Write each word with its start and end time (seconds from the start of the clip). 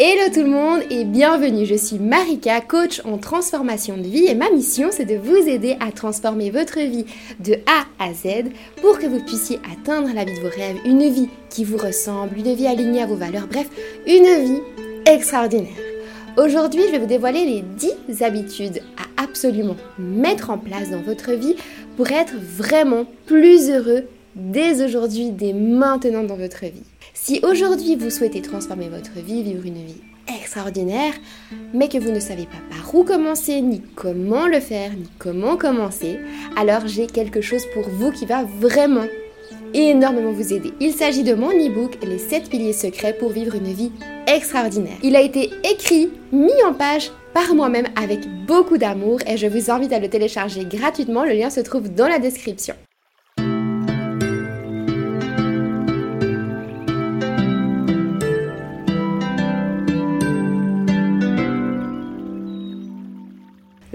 Hello 0.00 0.32
tout 0.32 0.44
le 0.44 0.46
monde 0.46 0.82
et 0.90 1.02
bienvenue, 1.02 1.66
je 1.66 1.74
suis 1.74 1.98
Marika, 1.98 2.60
coach 2.60 3.02
en 3.04 3.18
transformation 3.18 3.96
de 3.96 4.04
vie 4.04 4.26
et 4.26 4.36
ma 4.36 4.48
mission 4.48 4.90
c'est 4.92 5.04
de 5.04 5.16
vous 5.16 5.48
aider 5.48 5.76
à 5.80 5.90
transformer 5.90 6.52
votre 6.52 6.78
vie 6.78 7.04
de 7.40 7.54
A 7.66 7.84
à 7.98 8.14
Z 8.14 8.44
pour 8.80 9.00
que 9.00 9.06
vous 9.06 9.18
puissiez 9.18 9.58
atteindre 9.68 10.14
la 10.14 10.24
vie 10.24 10.36
de 10.36 10.40
vos 10.40 10.54
rêves, 10.54 10.76
une 10.84 11.10
vie 11.10 11.28
qui 11.50 11.64
vous 11.64 11.78
ressemble, 11.78 12.38
une 12.38 12.54
vie 12.54 12.68
alignée 12.68 13.02
à 13.02 13.06
vos 13.06 13.16
valeurs, 13.16 13.48
bref, 13.48 13.66
une 14.06 14.46
vie 14.46 14.60
extraordinaire. 15.04 15.74
Aujourd'hui, 16.36 16.82
je 16.86 16.92
vais 16.92 17.00
vous 17.00 17.06
dévoiler 17.06 17.44
les 17.44 17.64
10 18.08 18.22
habitudes 18.22 18.80
à 18.98 19.24
absolument 19.24 19.76
mettre 19.98 20.50
en 20.50 20.58
place 20.58 20.90
dans 20.90 21.02
votre 21.02 21.32
vie 21.32 21.56
pour 21.96 22.08
être 22.12 22.34
vraiment 22.36 23.04
plus 23.26 23.68
heureux 23.68 24.04
dès 24.36 24.80
aujourd'hui, 24.80 25.32
dès 25.32 25.52
maintenant 25.52 26.22
dans 26.22 26.36
votre 26.36 26.66
vie. 26.66 26.84
Si 27.20 27.40
aujourd'hui 27.42 27.94
vous 27.96 28.08
souhaitez 28.08 28.40
transformer 28.40 28.88
votre 28.88 29.12
vie, 29.22 29.42
vivre 29.42 29.66
une 29.66 29.84
vie 29.84 30.00
extraordinaire, 30.40 31.12
mais 31.74 31.88
que 31.88 31.98
vous 31.98 32.10
ne 32.10 32.20
savez 32.20 32.44
pas 32.44 32.74
par 32.74 32.94
où 32.94 33.04
commencer, 33.04 33.60
ni 33.60 33.82
comment 33.96 34.46
le 34.46 34.60
faire, 34.60 34.92
ni 34.92 35.06
comment 35.18 35.58
commencer, 35.58 36.18
alors 36.56 36.86
j'ai 36.86 37.06
quelque 37.06 37.42
chose 37.42 37.64
pour 37.74 37.86
vous 37.88 38.12
qui 38.12 38.24
va 38.24 38.44
vraiment 38.44 39.06
énormément 39.74 40.32
vous 40.32 40.54
aider. 40.54 40.72
Il 40.80 40.92
s'agit 40.92 41.22
de 41.22 41.34
mon 41.34 41.50
e-book 41.50 41.98
Les 42.02 42.18
7 42.18 42.48
piliers 42.48 42.72
secrets 42.72 43.12
pour 43.12 43.30
vivre 43.30 43.56
une 43.56 43.72
vie 43.74 43.92
extraordinaire. 44.26 44.96
Il 45.02 45.14
a 45.14 45.20
été 45.20 45.50
écrit, 45.70 46.10
mis 46.32 46.62
en 46.66 46.72
page 46.72 47.10
par 47.34 47.54
moi-même 47.54 47.88
avec 48.00 48.20
beaucoup 48.46 48.78
d'amour 48.78 49.20
et 49.26 49.36
je 49.36 49.46
vous 49.46 49.70
invite 49.70 49.92
à 49.92 49.98
le 49.98 50.08
télécharger 50.08 50.64
gratuitement. 50.64 51.24
Le 51.24 51.32
lien 51.32 51.50
se 51.50 51.60
trouve 51.60 51.92
dans 51.92 52.08
la 52.08 52.20
description. 52.20 52.74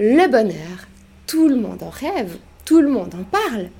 Le 0.06 0.28
bonheur, 0.28 0.86
tout 1.26 1.48
le 1.48 1.56
monde 1.56 1.82
en 1.82 1.88
rêve, 1.88 2.36
tout 2.66 2.82
le 2.82 2.90
monde 2.90 3.14
en 3.14 3.24
parle. 3.24 3.70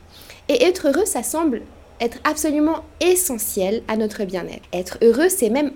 Et 0.49 0.65
être 0.65 0.89
heureux, 0.89 1.05
ça 1.05 1.23
semble 1.23 1.61
être 2.01 2.17
absolument 2.25 2.83
essentiel 3.03 3.83
à 3.89 3.99
notre 3.99 4.25
bien-être. 4.25 4.67
Être 4.73 4.97
heureux, 5.03 5.29
c'est 5.29 5.51
même 5.51 5.73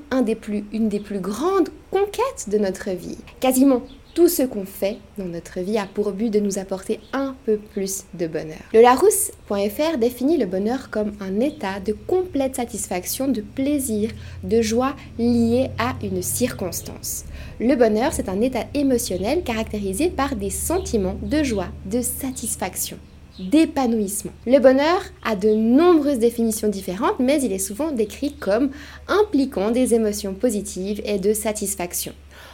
une 0.72 0.88
des 0.88 1.00
plus 1.00 1.20
grandes 1.20 1.68
conquêtes 1.90 2.48
de 2.48 2.56
notre 2.56 2.88
vie. 2.92 3.18
Quasiment 3.40 3.82
tout 4.18 4.26
ce 4.26 4.42
qu'on 4.42 4.64
fait 4.64 4.96
dans 5.16 5.26
notre 5.26 5.60
vie 5.60 5.78
a 5.78 5.86
pour 5.86 6.10
but 6.10 6.28
de 6.28 6.40
nous 6.40 6.58
apporter 6.58 6.98
un 7.12 7.36
peu 7.46 7.56
plus 7.56 8.02
de 8.14 8.26
bonheur. 8.26 8.58
Le 8.74 8.80
Larousse.fr 8.80 9.96
définit 9.96 10.38
le 10.38 10.46
bonheur 10.46 10.90
comme 10.90 11.12
un 11.20 11.38
état 11.38 11.78
de 11.78 11.92
complète 11.92 12.56
satisfaction, 12.56 13.28
de 13.28 13.42
plaisir, 13.42 14.10
de 14.42 14.60
joie 14.60 14.96
lié 15.20 15.70
à 15.78 15.94
une 16.02 16.20
circonstance. 16.20 17.26
Le 17.60 17.76
bonheur, 17.76 18.12
c'est 18.12 18.28
un 18.28 18.40
état 18.40 18.64
émotionnel 18.74 19.44
caractérisé 19.44 20.08
par 20.08 20.34
des 20.34 20.50
sentiments 20.50 21.16
de 21.22 21.44
joie, 21.44 21.68
de 21.86 22.00
satisfaction 22.00 22.98
d'épanouissement. 23.38 24.32
Le 24.48 24.58
bonheur 24.58 25.00
a 25.24 25.36
de 25.36 25.50
nombreuses 25.50 26.18
définitions 26.18 26.66
différentes, 26.66 27.20
mais 27.20 27.40
il 27.40 27.52
est 27.52 27.60
souvent 27.60 27.92
décrit 27.92 28.32
comme 28.32 28.70
impliquant 29.06 29.70
des 29.70 29.94
émotions 29.94 30.34
positives 30.34 31.00
et 31.04 31.20
de 31.20 31.32
satisfaction. 31.32 32.12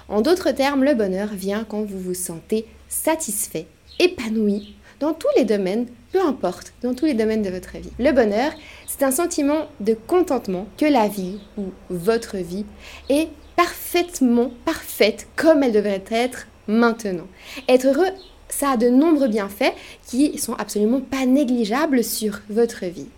En 0.09 0.21
d'autres 0.21 0.51
termes, 0.51 0.85
le 0.85 0.95
bonheur 0.95 1.29
vient 1.33 1.65
quand 1.65 1.83
vous 1.83 1.99
vous 1.99 2.15
sentez 2.15 2.67
satisfait, 2.89 3.67
épanoui 3.99 4.77
dans 5.01 5.15
tous 5.15 5.29
les 5.37 5.45
domaines, 5.45 5.87
peu 6.13 6.21
importe, 6.21 6.73
dans 6.83 6.95
tous 6.95 7.07
les 7.07 7.15
domaines 7.15 7.43
de 7.43 7.51
votre 7.51 7.77
vie. 7.79 7.91
Le 7.99 8.13
bonheur, 8.13 8.53
c'est 8.87 9.03
un 9.03 9.11
sentiment 9.11 9.67
de 9.81 9.95
contentement 9.95 10.67
que 10.77 10.87
la 10.87 11.09
vie 11.09 11.39
ou 11.57 11.65
votre 11.91 12.37
vie 12.37 12.67
est 13.09 13.29
parfaitement 13.57 14.51
parfaite 14.65 15.27
comme 15.37 15.63
elle 15.63 15.73
devrait 15.73 16.05
être 16.11 16.47
maintenant. 16.69 17.27
Être 17.69 17.87
heureux, 17.87 18.11
ça 18.49 18.71
a 18.71 18.77
de 18.77 18.89
nombreux 18.89 19.29
bienfaits 19.29 19.75
qui 20.07 20.39
sont 20.39 20.55
absolument 20.55 21.01
pas 21.01 21.27
négligeables 21.27 22.05
sur 22.05 22.41
votre 22.49 22.85
vie. 22.85 23.09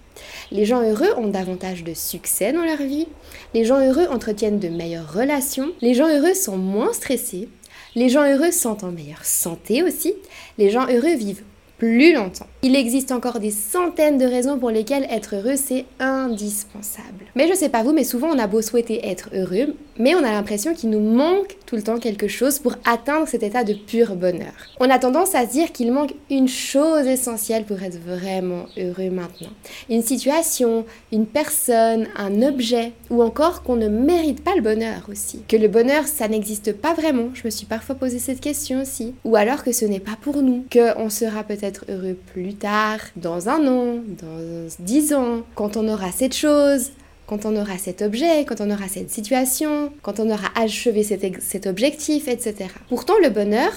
Les 0.50 0.64
gens 0.64 0.82
heureux 0.82 1.12
ont 1.16 1.28
davantage 1.28 1.84
de 1.84 1.94
succès 1.94 2.52
dans 2.52 2.64
leur 2.64 2.78
vie, 2.78 3.06
les 3.54 3.64
gens 3.64 3.80
heureux 3.80 4.06
entretiennent 4.08 4.58
de 4.58 4.68
meilleures 4.68 5.12
relations, 5.12 5.72
les 5.80 5.94
gens 5.94 6.08
heureux 6.08 6.34
sont 6.34 6.56
moins 6.56 6.92
stressés, 6.92 7.48
les 7.94 8.08
gens 8.08 8.24
heureux 8.24 8.52
sont 8.52 8.84
en 8.84 8.92
meilleure 8.92 9.24
santé 9.24 9.82
aussi, 9.82 10.14
les 10.58 10.70
gens 10.70 10.86
heureux 10.86 11.14
vivent 11.14 11.44
plus 11.78 12.14
longtemps. 12.14 12.46
Il 12.68 12.74
existe 12.74 13.12
encore 13.12 13.38
des 13.38 13.52
centaines 13.52 14.18
de 14.18 14.24
raisons 14.24 14.58
pour 14.58 14.70
lesquelles 14.70 15.06
être 15.08 15.36
heureux, 15.36 15.54
c'est 15.54 15.84
indispensable. 16.00 17.26
Mais 17.36 17.46
je 17.46 17.54
sais 17.54 17.68
pas 17.68 17.84
vous, 17.84 17.92
mais 17.92 18.02
souvent 18.02 18.26
on 18.26 18.40
a 18.40 18.48
beau 18.48 18.60
souhaiter 18.60 19.06
être 19.06 19.30
heureux, 19.32 19.76
mais 20.00 20.16
on 20.16 20.24
a 20.24 20.32
l'impression 20.32 20.74
qu'il 20.74 20.90
nous 20.90 20.98
manque 20.98 21.56
tout 21.64 21.76
le 21.76 21.82
temps 21.82 21.98
quelque 22.00 22.26
chose 22.26 22.58
pour 22.58 22.74
atteindre 22.84 23.28
cet 23.28 23.44
état 23.44 23.62
de 23.62 23.72
pur 23.72 24.16
bonheur. 24.16 24.52
On 24.80 24.90
a 24.90 24.98
tendance 24.98 25.36
à 25.36 25.46
se 25.46 25.52
dire 25.52 25.70
qu'il 25.70 25.92
manque 25.92 26.14
une 26.28 26.48
chose 26.48 27.06
essentielle 27.06 27.62
pour 27.62 27.80
être 27.84 28.00
vraiment 28.04 28.66
heureux 28.76 29.10
maintenant. 29.10 29.50
Une 29.88 30.02
situation, 30.02 30.86
une 31.12 31.26
personne, 31.26 32.08
un 32.16 32.42
objet, 32.42 32.92
ou 33.10 33.22
encore 33.22 33.62
qu'on 33.62 33.76
ne 33.76 33.88
mérite 33.88 34.42
pas 34.42 34.56
le 34.56 34.62
bonheur 34.62 35.06
aussi. 35.08 35.42
Que 35.46 35.56
le 35.56 35.68
bonheur, 35.68 36.08
ça 36.08 36.26
n'existe 36.26 36.72
pas 36.72 36.94
vraiment. 36.94 37.28
Je 37.34 37.42
me 37.44 37.50
suis 37.50 37.66
parfois 37.66 37.94
posé 37.94 38.18
cette 38.18 38.40
question 38.40 38.82
aussi. 38.82 39.14
Ou 39.24 39.36
alors 39.36 39.62
que 39.62 39.70
ce 39.70 39.84
n'est 39.84 40.00
pas 40.00 40.18
pour 40.20 40.42
nous. 40.42 40.64
Qu'on 40.72 41.10
sera 41.10 41.44
peut-être 41.44 41.84
heureux 41.88 42.16
plus 42.32 42.55
tard, 42.56 42.98
dans 43.16 43.48
un 43.48 43.66
an, 43.66 43.94
dans 44.20 44.68
dix 44.80 45.14
ans, 45.14 45.42
quand 45.54 45.76
on 45.76 45.88
aura 45.88 46.10
cette 46.12 46.34
chose, 46.34 46.90
quand 47.26 47.44
on 47.44 47.56
aura 47.56 47.78
cet 47.78 48.02
objet, 48.02 48.44
quand 48.44 48.60
on 48.60 48.70
aura 48.70 48.88
cette 48.88 49.10
situation, 49.10 49.92
quand 50.02 50.20
on 50.20 50.30
aura 50.30 50.48
achevé 50.54 51.02
cet, 51.02 51.42
cet 51.42 51.66
objectif, 51.66 52.28
etc. 52.28 52.70
Pourtant, 52.88 53.14
le 53.22 53.30
bonheur, 53.30 53.70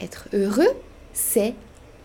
être 0.00 0.28
heureux, 0.32 0.70
c'est 1.12 1.54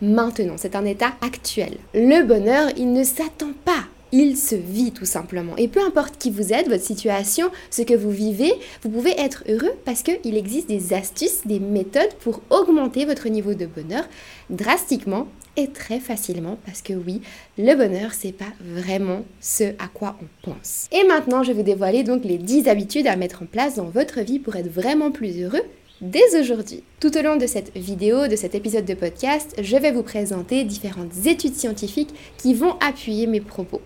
maintenant, 0.02 0.56
c'est 0.58 0.75
un 0.75 0.85
état 0.85 1.13
actuel. 1.22 1.78
Le 1.94 2.24
bonheur, 2.24 2.69
il 2.78 2.94
ne 2.94 3.03
s'attend 3.03 3.53
pas 3.66 3.85
il 4.12 4.38
se 4.38 4.56
vit 4.56 4.91
tout 4.91 5.06
simplement. 5.06 5.56
Et 5.58 5.68
peu 5.68 5.81
importe 5.81 6.18
qui 6.18 6.31
vous 6.31 6.53
êtes, 6.53 6.68
votre 6.68 6.84
situation, 6.84 7.50
ce 7.69 7.81
que 7.84 7.94
vous 7.94 8.12
vivez, 8.12 8.53
vous 8.81 8.90
pouvez 8.90 9.19
être 9.19 9.44
heureux 9.47 9.74
parce 9.85 10.03
qu'il 10.03 10.38
existe 10.38 10.68
des 10.68 10.94
astuces, 10.94 11.46
des 11.46 11.59
méthodes 11.59 12.13
pour 12.22 12.41
augmenter 12.50 13.06
votre 13.06 13.28
niveau 13.29 13.53
de 13.53 13.66
bonheur 13.66 14.06
drastiquement 14.50 15.28
et 15.57 15.67
très 15.67 15.99
facilement 15.99 16.57
parce 16.65 16.81
que 16.81 16.93
oui, 16.93 17.21
le 17.57 17.75
bonheur, 17.75 18.13
c'est 18.13 18.31
pas 18.31 18.51
vraiment 18.59 19.23
ce 19.39 19.63
à 19.79 19.87
quoi 19.93 20.17
on 20.21 20.49
pense. 20.49 20.87
Et 20.91 21.03
maintenant, 21.05 21.43
je 21.43 21.51
vais 21.51 21.57
vous 21.57 21.63
dévoiler 21.63 22.03
donc 22.03 22.23
les 22.23 22.37
10 22.37 22.67
habitudes 22.67 23.07
à 23.07 23.15
mettre 23.15 23.43
en 23.43 23.45
place 23.45 23.75
dans 23.75 23.89
votre 23.89 24.21
vie 24.21 24.39
pour 24.39 24.55
être 24.55 24.71
vraiment 24.71 25.11
plus 25.11 25.41
heureux 25.41 25.63
dès 26.01 26.39
aujourd'hui. 26.39 26.83
Tout 26.99 27.17
au 27.17 27.21
long 27.21 27.35
de 27.35 27.47
cette 27.47 27.75
vidéo, 27.75 28.27
de 28.27 28.35
cet 28.35 28.55
épisode 28.55 28.85
de 28.85 28.93
podcast, 28.93 29.55
je 29.61 29.77
vais 29.77 29.91
vous 29.91 30.03
présenter 30.03 30.63
différentes 30.63 31.25
études 31.25 31.55
scientifiques 31.55 32.13
qui 32.37 32.53
vont 32.53 32.75
appuyer 32.79 33.27
mes 33.27 33.41
propos. 33.41 33.81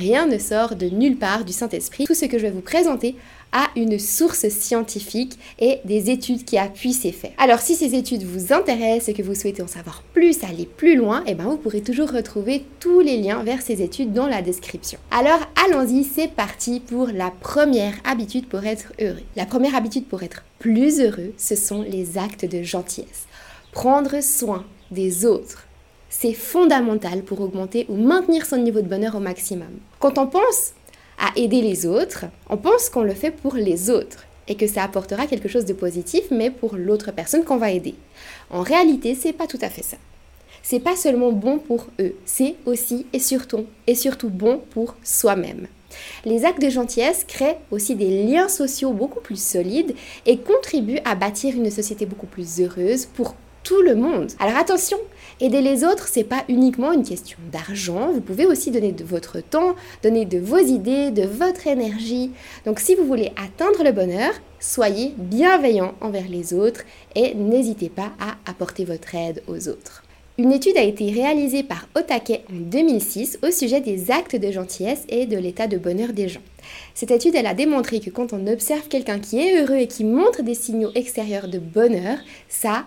Rien 0.00 0.26
ne 0.26 0.38
sort 0.38 0.74
de 0.74 0.86
nulle 0.86 1.16
part 1.16 1.44
du 1.44 1.52
Saint-Esprit. 1.52 2.04
Tout 2.04 2.14
ce 2.14 2.24
que 2.24 2.38
je 2.38 2.42
vais 2.42 2.50
vous 2.50 2.60
présenter 2.60 3.14
a 3.56 3.70
une 3.74 3.98
source 3.98 4.48
scientifique 4.50 5.38
et 5.58 5.80
des 5.86 6.10
études 6.10 6.44
qui 6.44 6.58
appuient 6.58 6.92
ces 6.92 7.10
faits. 7.10 7.32
Alors 7.38 7.60
si 7.60 7.74
ces 7.74 7.94
études 7.94 8.22
vous 8.22 8.52
intéressent 8.52 9.08
et 9.08 9.14
que 9.14 9.22
vous 9.22 9.34
souhaitez 9.34 9.62
en 9.62 9.66
savoir 9.66 10.02
plus, 10.12 10.44
aller 10.44 10.66
plus 10.66 10.94
loin, 10.94 11.20
et 11.20 11.30
eh 11.30 11.34
ben 11.34 11.44
vous 11.44 11.56
pourrez 11.56 11.80
toujours 11.80 12.10
retrouver 12.10 12.64
tous 12.80 13.00
les 13.00 13.16
liens 13.16 13.42
vers 13.42 13.62
ces 13.62 13.80
études 13.80 14.12
dans 14.12 14.26
la 14.26 14.42
description. 14.42 14.98
Alors 15.10 15.40
allons-y, 15.64 16.04
c'est 16.04 16.30
parti 16.30 16.80
pour 16.80 17.08
la 17.08 17.30
première 17.30 17.94
habitude 18.04 18.46
pour 18.46 18.64
être 18.66 18.92
heureux. 19.00 19.22
La 19.36 19.46
première 19.46 19.74
habitude 19.74 20.06
pour 20.06 20.22
être 20.22 20.44
plus 20.58 21.00
heureux, 21.00 21.32
ce 21.38 21.56
sont 21.56 21.80
les 21.80 22.18
actes 22.18 22.44
de 22.44 22.62
gentillesse. 22.62 23.24
Prendre 23.72 24.22
soin 24.22 24.66
des 24.90 25.24
autres 25.24 25.66
c'est 26.08 26.32
fondamental 26.32 27.22
pour 27.22 27.40
augmenter 27.40 27.84
ou 27.88 27.96
maintenir 27.96 28.46
son 28.46 28.56
niveau 28.56 28.80
de 28.80 28.88
bonheur 28.88 29.16
au 29.16 29.20
maximum. 29.20 29.68
Quand 29.98 30.16
on 30.16 30.26
pense 30.26 30.72
à 31.18 31.30
aider 31.36 31.62
les 31.62 31.86
autres, 31.86 32.26
on 32.48 32.56
pense 32.56 32.88
qu'on 32.88 33.02
le 33.02 33.14
fait 33.14 33.30
pour 33.30 33.54
les 33.54 33.90
autres 33.90 34.24
et 34.48 34.54
que 34.54 34.66
ça 34.66 34.84
apportera 34.84 35.26
quelque 35.26 35.48
chose 35.48 35.64
de 35.64 35.72
positif, 35.72 36.24
mais 36.30 36.50
pour 36.50 36.76
l'autre 36.76 37.12
personne 37.12 37.44
qu'on 37.44 37.56
va 37.56 37.70
aider. 37.70 37.94
En 38.50 38.62
réalité, 38.62 39.14
c'est 39.14 39.32
pas 39.32 39.46
tout 39.46 39.58
à 39.60 39.68
fait 39.68 39.82
ça. 39.82 39.96
C'est 40.62 40.80
pas 40.80 40.96
seulement 40.96 41.32
bon 41.32 41.58
pour 41.58 41.86
eux, 42.00 42.16
c'est 42.24 42.56
aussi 42.64 43.06
et 43.12 43.20
surtout 43.20 43.66
et 43.86 43.94
surtout 43.94 44.30
bon 44.30 44.60
pour 44.70 44.96
soi-même. 45.04 45.68
Les 46.24 46.44
actes 46.44 46.60
de 46.60 46.68
gentillesse 46.68 47.24
créent 47.26 47.58
aussi 47.70 47.94
des 47.94 48.24
liens 48.24 48.48
sociaux 48.48 48.92
beaucoup 48.92 49.20
plus 49.20 49.40
solides 49.40 49.94
et 50.26 50.38
contribuent 50.38 51.00
à 51.04 51.14
bâtir 51.14 51.54
une 51.54 51.70
société 51.70 52.04
beaucoup 52.04 52.26
plus 52.26 52.60
heureuse 52.60 53.06
pour 53.06 53.36
tout 53.62 53.80
le 53.80 53.94
monde. 53.94 54.32
Alors 54.38 54.56
attention, 54.56 54.98
aider 55.40 55.60
les 55.60 55.84
autres, 55.84 56.08
c'est 56.08 56.24
pas 56.24 56.44
uniquement 56.48 56.92
une 56.92 57.04
question 57.04 57.38
d'argent, 57.52 58.10
vous 58.12 58.20
pouvez 58.20 58.46
aussi 58.46 58.70
donner 58.70 58.92
de 58.92 59.04
votre 59.04 59.40
temps, 59.40 59.74
donner 60.02 60.24
de 60.24 60.38
vos 60.38 60.58
idées, 60.58 61.10
de 61.10 61.24
votre 61.24 61.66
énergie. 61.66 62.30
Donc 62.64 62.80
si 62.80 62.94
vous 62.94 63.04
voulez 63.04 63.32
atteindre 63.36 63.84
le 63.84 63.92
bonheur, 63.92 64.32
soyez 64.60 65.14
bienveillant 65.16 65.94
envers 66.00 66.28
les 66.28 66.54
autres 66.54 66.82
et 67.14 67.34
n'hésitez 67.34 67.88
pas 67.88 68.12
à 68.18 68.36
apporter 68.50 68.84
votre 68.84 69.14
aide 69.14 69.42
aux 69.46 69.68
autres. 69.68 70.05
Une 70.38 70.52
étude 70.52 70.76
a 70.76 70.82
été 70.82 71.10
réalisée 71.10 71.62
par 71.62 71.88
Otake 71.94 72.42
en 72.52 72.56
2006 72.56 73.38
au 73.42 73.50
sujet 73.50 73.80
des 73.80 74.10
actes 74.10 74.36
de 74.36 74.52
gentillesse 74.52 75.04
et 75.08 75.24
de 75.24 75.38
l'état 75.38 75.66
de 75.66 75.78
bonheur 75.78 76.12
des 76.12 76.28
gens. 76.28 76.42
Cette 76.92 77.10
étude, 77.10 77.36
a 77.36 77.54
démontré 77.54 78.00
que 78.00 78.10
quand 78.10 78.34
on 78.34 78.46
observe 78.46 78.86
quelqu'un 78.88 79.18
qui 79.18 79.38
est 79.38 79.58
heureux 79.58 79.76
et 79.76 79.86
qui 79.86 80.04
montre 80.04 80.42
des 80.42 80.54
signaux 80.54 80.90
extérieurs 80.94 81.48
de 81.48 81.58
bonheur, 81.58 82.18
ça, 82.50 82.84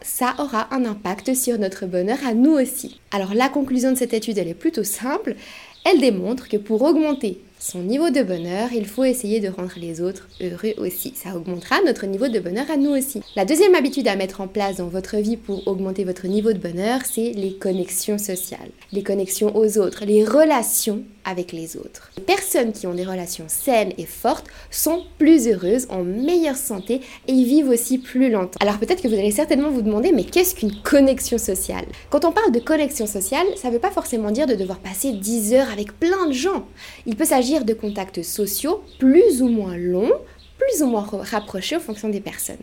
ça 0.00 0.36
aura 0.38 0.74
un 0.74 0.86
impact 0.86 1.34
sur 1.34 1.58
notre 1.58 1.84
bonheur 1.84 2.18
à 2.26 2.32
nous 2.32 2.52
aussi. 2.52 2.98
Alors 3.10 3.34
la 3.34 3.50
conclusion 3.50 3.92
de 3.92 3.98
cette 3.98 4.14
étude, 4.14 4.38
elle 4.38 4.48
est 4.48 4.54
plutôt 4.54 4.84
simple. 4.84 5.36
Elle 5.84 6.00
démontre 6.00 6.48
que 6.48 6.56
pour 6.56 6.80
augmenter 6.80 7.40
son 7.58 7.78
niveau 7.80 8.10
de 8.10 8.22
bonheur, 8.22 8.68
il 8.74 8.84
faut 8.84 9.04
essayer 9.04 9.40
de 9.40 9.48
rendre 9.48 9.72
les 9.76 10.02
autres 10.02 10.28
heureux 10.42 10.74
aussi. 10.76 11.14
Ça 11.16 11.34
augmentera 11.34 11.76
notre 11.86 12.06
niveau 12.06 12.28
de 12.28 12.38
bonheur 12.38 12.70
à 12.70 12.76
nous 12.76 12.90
aussi. 12.90 13.22
La 13.34 13.46
deuxième 13.46 13.74
habitude 13.74 14.08
à 14.08 14.14
mettre 14.14 14.42
en 14.42 14.46
place 14.46 14.76
dans 14.76 14.88
votre 14.88 15.16
vie 15.16 15.38
pour 15.38 15.66
augmenter 15.66 16.04
votre 16.04 16.26
niveau 16.26 16.52
de 16.52 16.58
bonheur, 16.58 17.00
c'est 17.10 17.32
les 17.32 17.54
connexions 17.54 18.18
sociales. 18.18 18.70
Les 18.92 19.02
connexions 19.02 19.56
aux 19.56 19.78
autres, 19.78 20.04
les 20.04 20.22
relations 20.22 21.02
avec 21.24 21.50
les 21.50 21.76
autres. 21.76 22.12
Les 22.16 22.22
personnes 22.22 22.72
qui 22.72 22.86
ont 22.86 22.94
des 22.94 23.04
relations 23.04 23.46
saines 23.48 23.92
et 23.98 24.06
fortes 24.06 24.46
sont 24.70 25.02
plus 25.18 25.48
heureuses, 25.48 25.86
en 25.88 26.04
meilleure 26.04 26.56
santé 26.56 27.00
et 27.26 27.32
vivent 27.32 27.70
aussi 27.70 27.98
plus 27.98 28.30
longtemps. 28.30 28.58
Alors 28.60 28.78
peut-être 28.78 29.02
que 29.02 29.08
vous 29.08 29.14
allez 29.14 29.32
certainement 29.32 29.70
vous 29.70 29.82
demander, 29.82 30.12
mais 30.12 30.24
qu'est-ce 30.24 30.54
qu'une 30.54 30.82
connexion 30.82 31.38
sociale? 31.38 31.86
Quand 32.10 32.24
on 32.24 32.32
parle 32.32 32.52
de 32.52 32.60
connexion 32.60 33.06
sociale, 33.06 33.46
ça 33.56 33.68
ne 33.68 33.72
veut 33.72 33.80
pas 33.80 33.90
forcément 33.90 34.30
dire 34.30 34.46
de 34.46 34.54
devoir 34.54 34.78
passer 34.78 35.12
10 35.12 35.54
heures 35.54 35.70
avec 35.72 35.98
plein 35.98 36.26
de 36.28 36.32
gens. 36.32 36.66
Il 37.06 37.16
peut 37.16 37.24
s'agir 37.24 37.45
de 37.46 37.74
contacts 37.74 38.22
sociaux 38.22 38.82
plus 38.98 39.40
ou 39.40 39.48
moins 39.48 39.76
longs, 39.76 40.12
plus 40.58 40.82
ou 40.82 40.86
moins 40.86 41.06
rapprochés 41.22 41.76
en 41.76 41.80
fonction 41.80 42.08
des 42.08 42.20
personnes. 42.20 42.56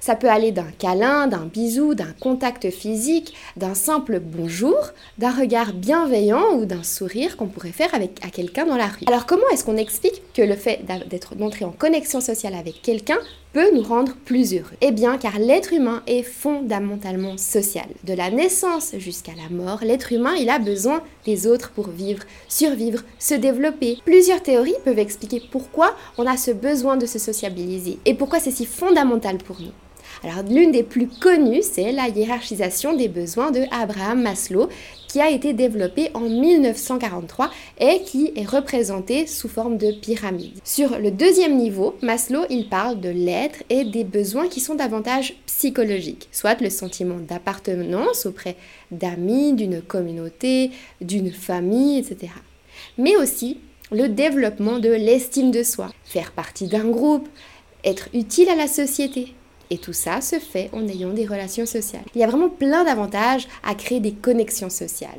Ça 0.00 0.14
peut 0.14 0.28
aller 0.28 0.52
d'un 0.52 0.70
câlin, 0.78 1.26
d'un 1.26 1.46
bisou, 1.46 1.94
d'un 1.94 2.12
contact 2.20 2.70
physique, 2.70 3.34
d'un 3.56 3.74
simple 3.74 4.20
bonjour, 4.20 4.76
d'un 5.18 5.30
regard 5.30 5.72
bienveillant 5.72 6.54
ou 6.56 6.66
d'un 6.66 6.82
sourire 6.82 7.36
qu'on 7.36 7.46
pourrait 7.46 7.72
faire 7.72 7.94
avec 7.94 8.18
à 8.24 8.28
quelqu'un 8.28 8.66
dans 8.66 8.76
la 8.76 8.86
rue. 8.86 9.06
Alors 9.06 9.26
comment 9.26 9.48
est-ce 9.52 9.64
qu'on 9.64 9.76
explique 9.76 10.22
que 10.34 10.42
le 10.42 10.54
fait 10.54 10.84
d'être 11.08 11.34
d'entrer 11.34 11.64
en 11.64 11.72
connexion 11.72 12.20
sociale 12.20 12.54
avec 12.54 12.82
quelqu'un 12.82 13.18
peut 13.56 13.74
nous 13.74 13.82
rendre 13.82 14.12
plus 14.26 14.52
heureux 14.52 14.76
Eh 14.82 14.90
bien, 14.90 15.16
car 15.16 15.38
l'être 15.38 15.72
humain 15.72 16.02
est 16.06 16.22
fondamentalement 16.22 17.38
social. 17.38 17.86
De 18.04 18.12
la 18.12 18.28
naissance 18.30 18.92
jusqu'à 18.98 19.32
la 19.34 19.48
mort, 19.48 19.78
l'être 19.82 20.12
humain, 20.12 20.34
il 20.34 20.50
a 20.50 20.58
besoin 20.58 21.02
des 21.24 21.46
autres 21.46 21.70
pour 21.70 21.88
vivre, 21.88 22.22
survivre, 22.48 23.02
se 23.18 23.32
développer. 23.32 23.96
Plusieurs 24.04 24.42
théories 24.42 24.74
peuvent 24.84 24.98
expliquer 24.98 25.40
pourquoi 25.50 25.96
on 26.18 26.26
a 26.26 26.36
ce 26.36 26.50
besoin 26.50 26.98
de 26.98 27.06
se 27.06 27.18
sociabiliser 27.18 27.98
et 28.04 28.12
pourquoi 28.12 28.40
c'est 28.40 28.50
si 28.50 28.66
fondamental 28.66 29.38
pour 29.38 29.58
nous. 29.58 29.72
Alors 30.24 30.42
l'une 30.48 30.72
des 30.72 30.82
plus 30.82 31.08
connues, 31.08 31.62
c'est 31.62 31.92
la 31.92 32.08
hiérarchisation 32.08 32.96
des 32.96 33.08
besoins 33.08 33.50
de 33.50 33.62
Abraham 33.70 34.22
Maslow, 34.22 34.68
qui 35.08 35.20
a 35.20 35.30
été 35.30 35.52
développée 35.52 36.10
en 36.14 36.20
1943 36.20 37.50
et 37.78 38.02
qui 38.02 38.32
est 38.36 38.48
représentée 38.48 39.26
sous 39.26 39.48
forme 39.48 39.78
de 39.78 39.92
pyramide. 39.92 40.58
Sur 40.64 40.98
le 40.98 41.10
deuxième 41.10 41.56
niveau, 41.56 41.94
Maslow, 42.02 42.44
il 42.50 42.68
parle 42.68 43.00
de 43.00 43.08
l'être 43.08 43.62
et 43.70 43.84
des 43.84 44.04
besoins 44.04 44.48
qui 44.48 44.60
sont 44.60 44.74
davantage 44.74 45.34
psychologiques, 45.46 46.28
soit 46.32 46.60
le 46.60 46.70
sentiment 46.70 47.18
d'appartenance 47.18 48.26
auprès 48.26 48.56
d'amis, 48.90 49.52
d'une 49.52 49.80
communauté, 49.80 50.70
d'une 51.00 51.32
famille, 51.32 51.98
etc. 51.98 52.32
Mais 52.98 53.16
aussi 53.16 53.58
le 53.92 54.08
développement 54.08 54.78
de 54.78 54.90
l'estime 54.90 55.50
de 55.50 55.62
soi, 55.62 55.92
faire 56.04 56.32
partie 56.32 56.66
d'un 56.66 56.88
groupe, 56.88 57.28
être 57.84 58.08
utile 58.12 58.48
à 58.48 58.56
la 58.56 58.66
société, 58.66 59.35
et 59.70 59.78
tout 59.78 59.92
ça 59.92 60.20
se 60.20 60.38
fait 60.38 60.70
en 60.72 60.86
ayant 60.88 61.12
des 61.12 61.26
relations 61.26 61.66
sociales. 61.66 62.04
Il 62.14 62.20
y 62.20 62.24
a 62.24 62.28
vraiment 62.28 62.48
plein 62.48 62.84
d'avantages 62.84 63.48
à 63.62 63.74
créer 63.74 64.00
des 64.00 64.12
connexions 64.12 64.70
sociales. 64.70 65.10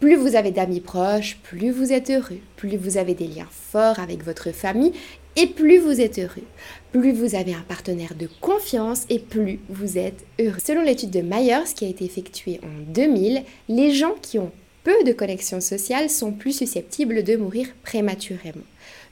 Plus 0.00 0.14
vous 0.14 0.36
avez 0.36 0.52
d'amis 0.52 0.80
proches, 0.80 1.38
plus 1.42 1.70
vous 1.70 1.92
êtes 1.92 2.10
heureux. 2.10 2.38
Plus 2.56 2.76
vous 2.76 2.98
avez 2.98 3.14
des 3.14 3.26
liens 3.26 3.48
forts 3.50 3.98
avec 3.98 4.24
votre 4.24 4.52
famille 4.52 4.92
et 5.34 5.48
plus 5.48 5.78
vous 5.78 6.00
êtes 6.00 6.18
heureux. 6.18 6.44
Plus 6.92 7.12
vous 7.12 7.34
avez 7.34 7.52
un 7.52 7.64
partenaire 7.66 8.14
de 8.14 8.28
confiance 8.40 9.06
et 9.08 9.18
plus 9.18 9.58
vous 9.68 9.98
êtes 9.98 10.24
heureux. 10.40 10.58
Selon 10.64 10.82
l'étude 10.82 11.10
de 11.10 11.20
Myers 11.20 11.74
qui 11.74 11.84
a 11.84 11.88
été 11.88 12.04
effectuée 12.04 12.60
en 12.62 12.92
2000, 12.92 13.42
les 13.68 13.92
gens 13.92 14.14
qui 14.22 14.38
ont 14.38 14.52
peu 14.84 15.04
de 15.04 15.12
connexions 15.12 15.60
sociales 15.60 16.10
sont 16.10 16.32
plus 16.32 16.52
susceptibles 16.52 17.24
de 17.24 17.36
mourir 17.36 17.66
prématurément. 17.82 18.64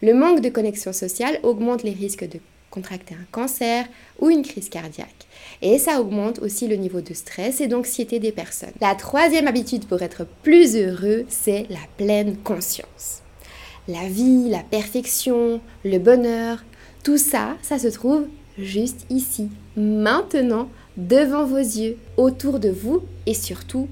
Le 0.03 0.15
manque 0.15 0.41
de 0.41 0.49
connexions 0.49 0.93
sociales 0.93 1.41
augmente 1.43 1.83
les 1.83 1.93
risques 1.93 2.29
de 2.29 2.39
contracter 2.77 3.15
un 3.15 3.27
cancer 3.33 3.87
ou 4.21 4.29
une 4.29 4.43
crise 4.43 4.69
cardiaque. 4.69 5.27
Et 5.63 5.79
ça 5.79 5.99
augmente 5.99 6.41
aussi 6.41 6.69
le 6.69 6.77
niveau 6.77 7.01
de 7.01 7.15
stress 7.15 7.63
et 7.63 7.69
d'anxiété 7.69 8.19
des 8.19 8.33
personnes. 8.33 8.75
La 8.83 8.95
troisième 8.95 9.49
habitude 9.49 9.87
pour 9.87 10.03
être 10.03 10.27
plus 10.43 10.77
heureux, 10.77 11.25
c'est 11.31 11.65
la 11.71 11.81
pleine 11.97 12.37
conscience. 12.37 13.23
La 13.89 14.09
vie, 14.09 14.51
la 14.51 14.59
perfection, 14.59 15.63
le 15.87 15.99
bonheur, 15.99 16.63
tout 17.03 17.17
ça, 17.17 17.57
ça 17.63 17.79
se 17.79 17.89
trouve 17.89 18.27
juste 18.59 19.07
ici, 19.09 19.49
maintenant, 19.75 20.69
devant 20.99 21.45
vos 21.47 21.57
yeux, 21.57 21.97
autour 22.19 22.59
de 22.59 22.69
vous 22.69 23.03
et 23.25 23.35
surtout 23.35 23.89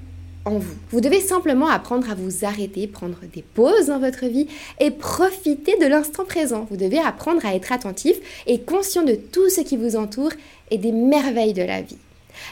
vous. 0.53 0.75
Vous 0.91 1.01
devez 1.01 1.21
simplement 1.21 1.69
apprendre 1.69 2.11
à 2.11 2.15
vous 2.15 2.45
arrêter, 2.45 2.87
prendre 2.87 3.19
des 3.33 3.43
pauses 3.43 3.87
dans 3.87 3.99
votre 3.99 4.27
vie 4.27 4.47
et 4.79 4.91
profiter 4.91 5.77
de 5.79 5.87
l'instant 5.87 6.25
présent. 6.25 6.67
Vous 6.71 6.77
devez 6.77 6.99
apprendre 6.99 7.45
à 7.47 7.55
être 7.55 7.73
attentif 7.73 8.17
et 8.47 8.61
conscient 8.61 9.03
de 9.03 9.15
tout 9.15 9.49
ce 9.49 9.63
qui 9.63 9.77
vous 9.77 9.97
entoure 9.97 10.33
et 10.71 10.79
des 10.79 10.93
merveilles 10.93 11.55
de 11.55 11.63
la 11.63 11.81
vie. 11.81 11.99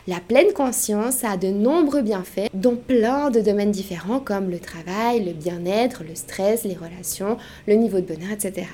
La 0.07 0.21
pleine 0.21 0.53
conscience 0.53 1.25
a 1.25 1.37
de 1.37 1.49
nombreux 1.49 2.03
bienfaits 2.03 2.49
dans 2.55 2.77
plein 2.77 3.31
de 3.31 3.41
domaines 3.41 3.73
différents 3.73 4.21
comme 4.21 4.49
le 4.49 4.59
travail, 4.59 5.25
le 5.25 5.33
bien-être, 5.33 6.05
le 6.05 6.15
stress, 6.15 6.65
les 6.65 6.77
relations, 6.77 7.37
le 7.67 7.75
niveau 7.75 8.01
de 8.01 8.07
bonheur, 8.07 8.33
etc. 8.33 8.69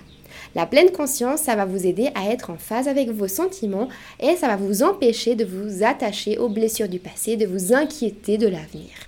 La 0.54 0.66
pleine 0.66 0.92
conscience, 0.92 1.40
ça 1.40 1.56
va 1.56 1.64
vous 1.64 1.86
aider 1.86 2.10
à 2.14 2.30
être 2.30 2.50
en 2.50 2.56
phase 2.56 2.88
avec 2.88 3.10
vos 3.10 3.28
sentiments 3.28 3.88
et 4.20 4.36
ça 4.36 4.48
va 4.48 4.56
vous 4.56 4.82
empêcher 4.82 5.34
de 5.34 5.44
vous 5.44 5.82
attacher 5.82 6.38
aux 6.38 6.48
blessures 6.48 6.88
du 6.88 6.98
passé, 6.98 7.36
de 7.36 7.46
vous 7.46 7.72
inquiéter 7.72 8.38
de 8.38 8.46
l'avenir. 8.46 9.07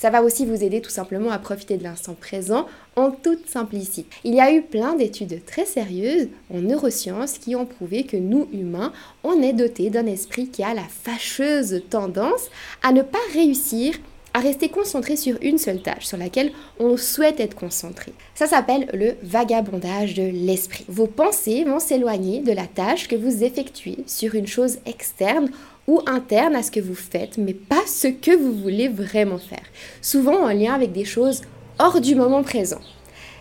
Ça 0.00 0.08
va 0.08 0.22
aussi 0.22 0.46
vous 0.46 0.64
aider 0.64 0.80
tout 0.80 0.88
simplement 0.88 1.30
à 1.30 1.38
profiter 1.38 1.76
de 1.76 1.82
l'instant 1.82 2.14
présent 2.18 2.66
en 2.96 3.10
toute 3.10 3.50
simplicité. 3.50 4.08
Il 4.24 4.34
y 4.34 4.40
a 4.40 4.50
eu 4.50 4.62
plein 4.62 4.94
d'études 4.94 5.44
très 5.44 5.66
sérieuses 5.66 6.28
en 6.48 6.62
neurosciences 6.62 7.36
qui 7.36 7.54
ont 7.54 7.66
prouvé 7.66 8.04
que 8.04 8.16
nous, 8.16 8.48
humains, 8.50 8.94
on 9.24 9.42
est 9.42 9.52
dotés 9.52 9.90
d'un 9.90 10.06
esprit 10.06 10.48
qui 10.48 10.62
a 10.62 10.72
la 10.72 10.88
fâcheuse 10.88 11.82
tendance 11.90 12.48
à 12.82 12.92
ne 12.92 13.02
pas 13.02 13.18
réussir 13.34 13.94
à 14.32 14.38
rester 14.38 14.70
concentré 14.70 15.16
sur 15.16 15.36
une 15.42 15.58
seule 15.58 15.82
tâche 15.82 16.06
sur 16.06 16.16
laquelle 16.16 16.52
on 16.78 16.96
souhaite 16.96 17.38
être 17.38 17.56
concentré. 17.56 18.14
Ça 18.34 18.46
s'appelle 18.46 18.88
le 18.94 19.16
vagabondage 19.22 20.14
de 20.14 20.22
l'esprit. 20.22 20.86
Vos 20.88 21.08
pensées 21.08 21.64
vont 21.64 21.80
s'éloigner 21.80 22.40
de 22.40 22.52
la 22.52 22.66
tâche 22.66 23.06
que 23.06 23.16
vous 23.16 23.44
effectuez 23.44 23.98
sur 24.06 24.34
une 24.34 24.46
chose 24.46 24.78
externe 24.86 25.50
ou 25.90 26.00
interne 26.06 26.54
à 26.54 26.62
ce 26.62 26.70
que 26.70 26.78
vous 26.78 26.94
faites, 26.94 27.36
mais 27.36 27.52
pas 27.52 27.84
ce 27.84 28.06
que 28.06 28.30
vous 28.30 28.52
voulez 28.52 28.86
vraiment 28.86 29.38
faire. 29.38 29.64
Souvent 30.00 30.44
en 30.44 30.52
lien 30.52 30.72
avec 30.72 30.92
des 30.92 31.04
choses 31.04 31.42
hors 31.80 32.00
du 32.00 32.14
moment 32.14 32.44
présent. 32.44 32.80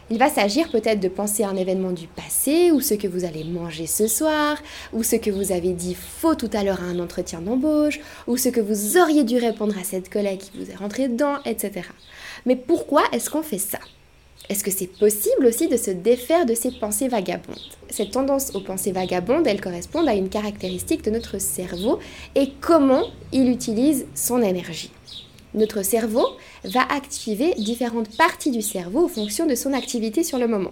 Il 0.10 0.18
va 0.18 0.30
s'agir 0.30 0.72
peut-être 0.72 1.00
de 1.00 1.10
penser 1.10 1.44
à 1.44 1.50
un 1.50 1.56
événement 1.56 1.92
du 1.92 2.08
passé, 2.08 2.72
ou 2.72 2.82
ce 2.82 2.96
que 2.96 3.08
vous 3.08 3.24
allez 3.24 3.44
manger 3.44 3.86
ce 3.86 4.08
soir, 4.08 4.58
ou 4.94 5.04
ce 5.04 5.18
que 5.18 5.30
vous 5.30 5.52
avez 5.52 5.74
dit 5.74 5.96
faux 5.96 6.34
tout 6.34 6.50
à 6.54 6.64
l'heure 6.64 6.82
à 6.82 6.86
un 6.86 6.98
entretien 6.98 7.40
d'embauche, 7.40 8.00
ou 8.26 8.36
ce 8.36 8.50
que 8.50 8.62
vous 8.62 8.98
auriez 8.98 9.24
dû 9.24 9.38
répondre 9.38 9.78
à 9.80 9.84
cette 9.84 10.10
collègue 10.10 10.40
qui 10.40 10.58
vous 10.58 10.72
est 10.72 10.76
rentrée 10.76 11.08
dedans, 11.08 11.36
etc. 11.46 11.88
Mais 12.48 12.56
pourquoi 12.56 13.04
est-ce 13.12 13.30
qu'on 13.30 13.44
fait 13.44 13.60
ça? 13.60 13.78
Est-ce 14.50 14.64
que 14.64 14.72
c'est 14.72 14.88
possible 14.88 15.46
aussi 15.46 15.68
de 15.68 15.78
se 15.78 15.92
défaire 15.92 16.48
de 16.48 16.56
ces 16.56 16.72
pensées 16.72 17.08
vagabondes? 17.08 17.60
Cette 17.92 18.12
tendance 18.12 18.56
aux 18.56 18.62
pensées 18.62 18.92
vagabondes, 18.92 19.46
elle 19.46 19.62
correspond 19.62 20.06
à 20.08 20.16
une 20.16 20.30
caractéristique 20.30 21.04
de 21.04 21.12
notre 21.12 21.40
cerveau 21.40 22.00
et 22.34 22.50
comment 22.60 23.04
il 23.32 23.50
utilise 23.50 24.08
son 24.16 24.42
énergie. 24.42 24.90
Notre 25.54 25.84
cerveau 25.84 26.26
va 26.64 26.82
activer 26.82 27.54
différentes 27.56 28.16
parties 28.18 28.50
du 28.50 28.64
cerveau 28.64 29.06
en 29.06 29.08
fonction 29.08 29.46
de 29.46 29.54
son 29.54 29.72
activité 29.72 30.24
sur 30.24 30.40
le 30.40 30.48
moment. 30.48 30.72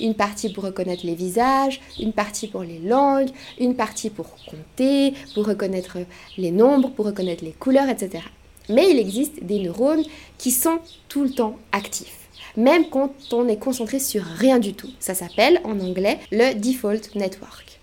Une 0.00 0.14
partie 0.14 0.52
pour 0.52 0.64
reconnaître 0.64 1.06
les 1.06 1.14
visages, 1.14 1.80
une 1.98 2.12
partie 2.12 2.48
pour 2.48 2.62
les 2.62 2.78
langues, 2.78 3.30
une 3.58 3.74
partie 3.74 4.10
pour 4.10 4.36
compter, 4.50 5.14
pour 5.34 5.46
reconnaître 5.46 5.96
les 6.36 6.50
nombres, 6.50 6.90
pour 6.90 7.06
reconnaître 7.06 7.44
les 7.44 7.52
couleurs, 7.52 7.88
etc. 7.88 8.22
Mais 8.68 8.90
il 8.90 8.98
existe 8.98 9.42
des 9.42 9.60
neurones 9.60 10.04
qui 10.36 10.50
sont 10.50 10.78
tout 11.08 11.22
le 11.22 11.30
temps 11.30 11.56
actifs 11.72 12.23
même 12.56 12.88
quand 12.88 13.12
on 13.32 13.48
est 13.48 13.58
concentré 13.58 13.98
sur 13.98 14.22
rien 14.22 14.58
du 14.58 14.74
tout. 14.74 14.90
Ça 15.00 15.14
s'appelle 15.14 15.60
en 15.64 15.80
anglais 15.80 16.18
le 16.30 16.54
default 16.54 17.14
network. 17.14 17.80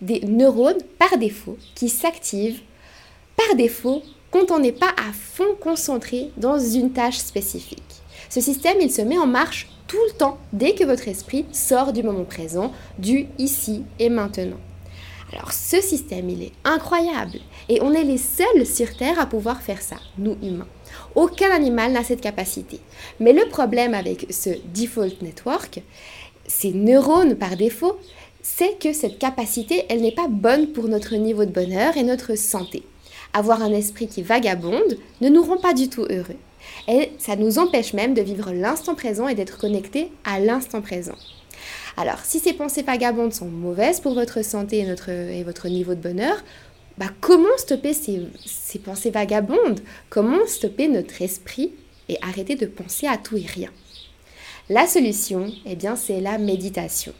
Des 0.00 0.20
neurones 0.20 0.82
par 0.98 1.18
défaut 1.18 1.58
qui 1.74 1.88
s'activent 1.88 2.60
par 3.36 3.56
défaut 3.56 4.02
quand 4.30 4.50
on 4.50 4.58
n'est 4.58 4.72
pas 4.72 4.94
à 4.96 5.12
fond 5.12 5.54
concentré 5.60 6.30
dans 6.36 6.58
une 6.58 6.92
tâche 6.92 7.18
spécifique. 7.18 7.82
Ce 8.30 8.40
système, 8.40 8.78
il 8.80 8.90
se 8.90 9.02
met 9.02 9.18
en 9.18 9.26
marche 9.26 9.68
tout 9.86 9.98
le 10.06 10.16
temps 10.16 10.38
dès 10.52 10.74
que 10.74 10.84
votre 10.84 11.08
esprit 11.08 11.44
sort 11.52 11.92
du 11.92 12.02
moment 12.02 12.24
présent, 12.24 12.72
du 12.98 13.26
ici 13.38 13.82
et 13.98 14.08
maintenant. 14.08 14.58
Alors 15.32 15.52
ce 15.52 15.80
système, 15.80 16.28
il 16.28 16.42
est 16.42 16.52
incroyable. 16.64 17.38
Et 17.68 17.80
on 17.82 17.92
est 17.92 18.04
les 18.04 18.18
seuls 18.18 18.66
sur 18.66 18.96
Terre 18.96 19.18
à 19.18 19.26
pouvoir 19.26 19.62
faire 19.62 19.80
ça, 19.80 19.96
nous 20.18 20.36
humains. 20.42 20.68
Aucun 21.14 21.50
animal 21.50 21.92
n'a 21.92 22.04
cette 22.04 22.20
capacité. 22.20 22.80
Mais 23.18 23.32
le 23.32 23.48
problème 23.48 23.94
avec 23.94 24.26
ce 24.30 24.50
default 24.74 25.22
network, 25.22 25.82
ces 26.46 26.72
neurones 26.72 27.36
par 27.36 27.56
défaut, 27.56 27.98
c'est 28.42 28.78
que 28.78 28.92
cette 28.92 29.18
capacité, 29.18 29.84
elle 29.88 30.02
n'est 30.02 30.12
pas 30.12 30.28
bonne 30.28 30.72
pour 30.72 30.88
notre 30.88 31.14
niveau 31.14 31.44
de 31.44 31.50
bonheur 31.50 31.96
et 31.96 32.02
notre 32.02 32.36
santé. 32.36 32.82
Avoir 33.32 33.62
un 33.62 33.72
esprit 33.72 34.08
qui 34.08 34.22
vagabonde 34.22 34.98
ne 35.20 35.28
nous 35.28 35.42
rend 35.42 35.56
pas 35.56 35.72
du 35.72 35.88
tout 35.88 36.02
heureux. 36.02 36.36
Et 36.88 37.12
ça 37.18 37.36
nous 37.36 37.58
empêche 37.58 37.94
même 37.94 38.14
de 38.14 38.22
vivre 38.22 38.52
l'instant 38.52 38.94
présent 38.94 39.28
et 39.28 39.34
d'être 39.34 39.58
connecté 39.58 40.12
à 40.24 40.40
l'instant 40.40 40.82
présent. 40.82 41.16
Alors, 41.96 42.18
si 42.24 42.38
ces 42.38 42.52
pensées 42.52 42.82
vagabondes 42.82 43.34
sont 43.34 43.48
mauvaises 43.48 44.00
pour 44.00 44.14
votre 44.14 44.42
santé 44.44 44.78
et, 44.78 45.42
votre 45.44 45.68
niveau 45.68 45.94
de 45.94 46.00
bonheur, 46.00 46.42
bah, 46.98 47.06
comment 47.20 47.56
stopper 47.58 47.92
ces, 47.92 48.78
pensées 48.78 49.10
vagabondes? 49.10 49.80
Comment 50.08 50.46
stopper 50.46 50.88
notre 50.88 51.20
esprit 51.22 51.72
et 52.08 52.16
arrêter 52.22 52.54
de 52.54 52.66
penser 52.66 53.06
à 53.06 53.18
tout 53.18 53.36
et 53.36 53.46
rien? 53.46 53.70
La 54.68 54.86
solution, 54.86 55.52
eh 55.66 55.76
bien, 55.76 55.96
c'est 55.96 56.20
la 56.20 56.38
méditation. 56.38 57.12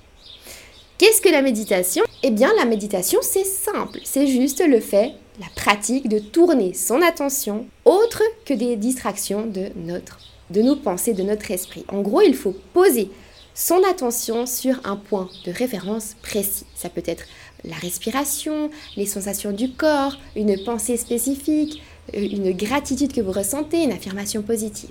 Qu'est-ce 0.97 1.21
que 1.21 1.29
la 1.29 1.43
méditation? 1.43 2.05
Eh 2.23 2.31
bien, 2.31 2.53
la 2.57 2.65
méditation, 2.65 3.19
c'est 3.23 3.45
simple. 3.45 3.99
C'est 4.05 4.27
juste 4.27 4.65
le 4.67 4.81
fait, 4.81 5.13
la 5.41 5.49
pratique 5.55 6.09
de 6.09 6.19
tourner 6.19 6.73
son 6.73 7.03
attention 7.03 7.67
autre 7.85 8.23
que 8.47 8.55
des 8.55 8.77
distractions 8.77 9.47
de 9.47 10.63
nos 10.63 10.77
pensées, 10.77 11.13
de 11.13 11.25
notre 11.25 11.51
esprit. 11.51 11.85
En 11.89 12.01
gros, 12.01 12.23
il 12.23 12.35
faut 12.35 12.55
poser 12.73 13.11
son 13.55 13.83
attention 13.89 14.47
sur 14.47 14.81
un 14.85 14.97
point 14.97 15.29
de 15.45 15.53
référence 15.53 16.17
précis. 16.23 16.67
Ça 16.75 16.89
peut 16.89 17.03
être 17.07 17.25
la 17.65 17.77
respiration, 17.77 18.71
les 18.97 19.07
sensations 19.07 19.53
du 19.53 19.71
corps, 19.71 20.19
une 20.37 20.63
pensée 20.65 20.97
spécifique, 20.97 21.83
euh, 22.15 22.21
une 22.21 22.53
gratitude 22.53 23.13
que 23.13 23.21
vous 23.21 23.33
ressentez, 23.33 23.85
une 23.85 23.93
affirmation 23.93 24.43
positive. 24.43 24.91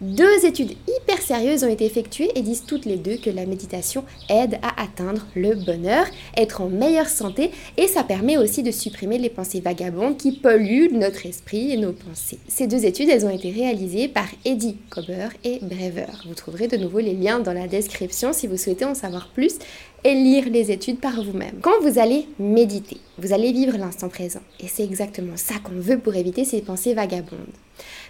Deux 0.00 0.44
études 0.44 0.72
hyper 0.88 1.20
sérieuses 1.20 1.64
ont 1.64 1.70
été 1.70 1.84
effectuées 1.84 2.30
et 2.34 2.42
disent 2.42 2.64
toutes 2.66 2.84
les 2.84 2.96
deux 2.96 3.16
que 3.16 3.30
la 3.30 3.46
méditation 3.46 4.04
aide 4.28 4.58
à 4.62 4.82
atteindre 4.82 5.26
le 5.34 5.54
bonheur, 5.54 6.06
être 6.36 6.60
en 6.60 6.68
meilleure 6.68 7.08
santé 7.08 7.50
et 7.76 7.86
ça 7.86 8.04
permet 8.04 8.36
aussi 8.36 8.62
de 8.62 8.70
supprimer 8.70 9.18
les 9.18 9.30
pensées 9.30 9.60
vagabondes 9.60 10.16
qui 10.16 10.32
polluent 10.32 10.92
notre 10.92 11.26
esprit 11.26 11.72
et 11.72 11.76
nos 11.76 11.92
pensées. 11.92 12.38
Ces 12.48 12.66
deux 12.66 12.84
études, 12.84 13.08
elles 13.08 13.26
ont 13.26 13.30
été 13.30 13.50
réalisées 13.50 14.08
par 14.08 14.26
Eddie 14.44 14.76
Kober 14.90 15.28
et 15.44 15.58
Brever. 15.62 16.06
Vous 16.26 16.34
trouverez 16.34 16.68
de 16.68 16.76
nouveau 16.76 16.98
les 16.98 17.14
liens 17.14 17.40
dans 17.40 17.52
la 17.52 17.68
description 17.68 18.32
si 18.32 18.46
vous 18.46 18.56
souhaitez 18.56 18.84
en 18.84 18.94
savoir 18.94 19.28
plus 19.28 19.56
et 20.04 20.14
lire 20.14 20.48
les 20.50 20.70
études 20.70 21.00
par 21.00 21.22
vous-même. 21.22 21.58
Quand 21.62 21.80
vous 21.82 21.98
allez 21.98 22.26
méditer, 22.38 22.98
vous 23.18 23.32
allez 23.32 23.52
vivre 23.52 23.76
l'instant 23.76 24.08
présent. 24.08 24.40
Et 24.60 24.68
c'est 24.68 24.84
exactement 24.84 25.36
ça 25.36 25.54
qu'on 25.62 25.80
veut 25.80 25.98
pour 25.98 26.14
éviter 26.14 26.44
ces 26.44 26.60
pensées 26.60 26.94
vagabondes. 26.94 27.52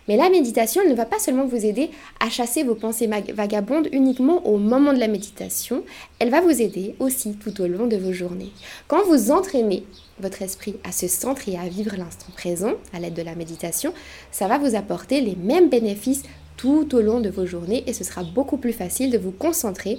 Mais 0.08 0.16
la 0.16 0.30
méditation, 0.30 0.82
ne 0.88 0.94
va 0.94 1.04
pas 1.04 1.18
seulement 1.18 1.46
vous 1.46 1.64
aider 1.64 1.90
à 2.20 2.30
chasser 2.30 2.62
vos 2.62 2.74
pensées 2.74 3.08
vagabondes 3.34 3.88
uniquement 3.92 4.46
au 4.46 4.56
moment 4.58 4.92
de 4.92 4.98
la 4.98 5.08
méditation, 5.08 5.82
elle 6.18 6.30
va 6.30 6.40
vous 6.40 6.62
aider 6.62 6.94
aussi 7.00 7.34
tout 7.36 7.60
au 7.60 7.66
long 7.66 7.86
de 7.86 7.96
vos 7.96 8.12
journées. 8.12 8.52
Quand 8.88 9.04
vous 9.04 9.30
entraînez 9.30 9.84
votre 10.20 10.42
esprit 10.42 10.76
à 10.84 10.92
se 10.92 11.08
centrer 11.08 11.52
et 11.52 11.58
à 11.58 11.68
vivre 11.68 11.96
l'instant 11.96 12.32
présent 12.36 12.72
à 12.92 13.00
l'aide 13.00 13.14
de 13.14 13.22
la 13.22 13.34
méditation, 13.34 13.92
ça 14.30 14.48
va 14.48 14.58
vous 14.58 14.76
apporter 14.76 15.20
les 15.20 15.36
mêmes 15.36 15.68
bénéfices 15.68 16.22
tout 16.56 16.94
au 16.94 17.00
long 17.00 17.20
de 17.20 17.28
vos 17.28 17.46
journées 17.46 17.84
et 17.86 17.92
ce 17.92 18.04
sera 18.04 18.22
beaucoup 18.22 18.56
plus 18.56 18.72
facile 18.72 19.10
de 19.10 19.18
vous 19.18 19.32
concentrer 19.32 19.98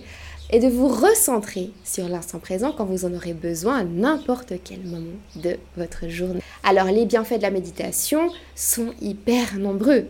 et 0.50 0.60
de 0.60 0.68
vous 0.68 0.88
recentrer 0.88 1.72
sur 1.84 2.08
l'instant 2.08 2.40
présent 2.40 2.72
quand 2.72 2.86
vous 2.86 3.06
en 3.06 3.14
aurez 3.14 3.34
besoin 3.34 3.80
à 3.80 3.84
n'importe 3.84 4.54
quel 4.64 4.82
moment 4.84 5.18
de 5.36 5.58
votre 5.76 6.08
journée. 6.08 6.42
Alors 6.64 6.88
les 6.88 7.06
bienfaits 7.06 7.38
de 7.38 7.42
la 7.42 7.52
méditation 7.52 8.30
sont 8.56 8.94
hyper 9.02 9.58
nombreux. 9.58 10.08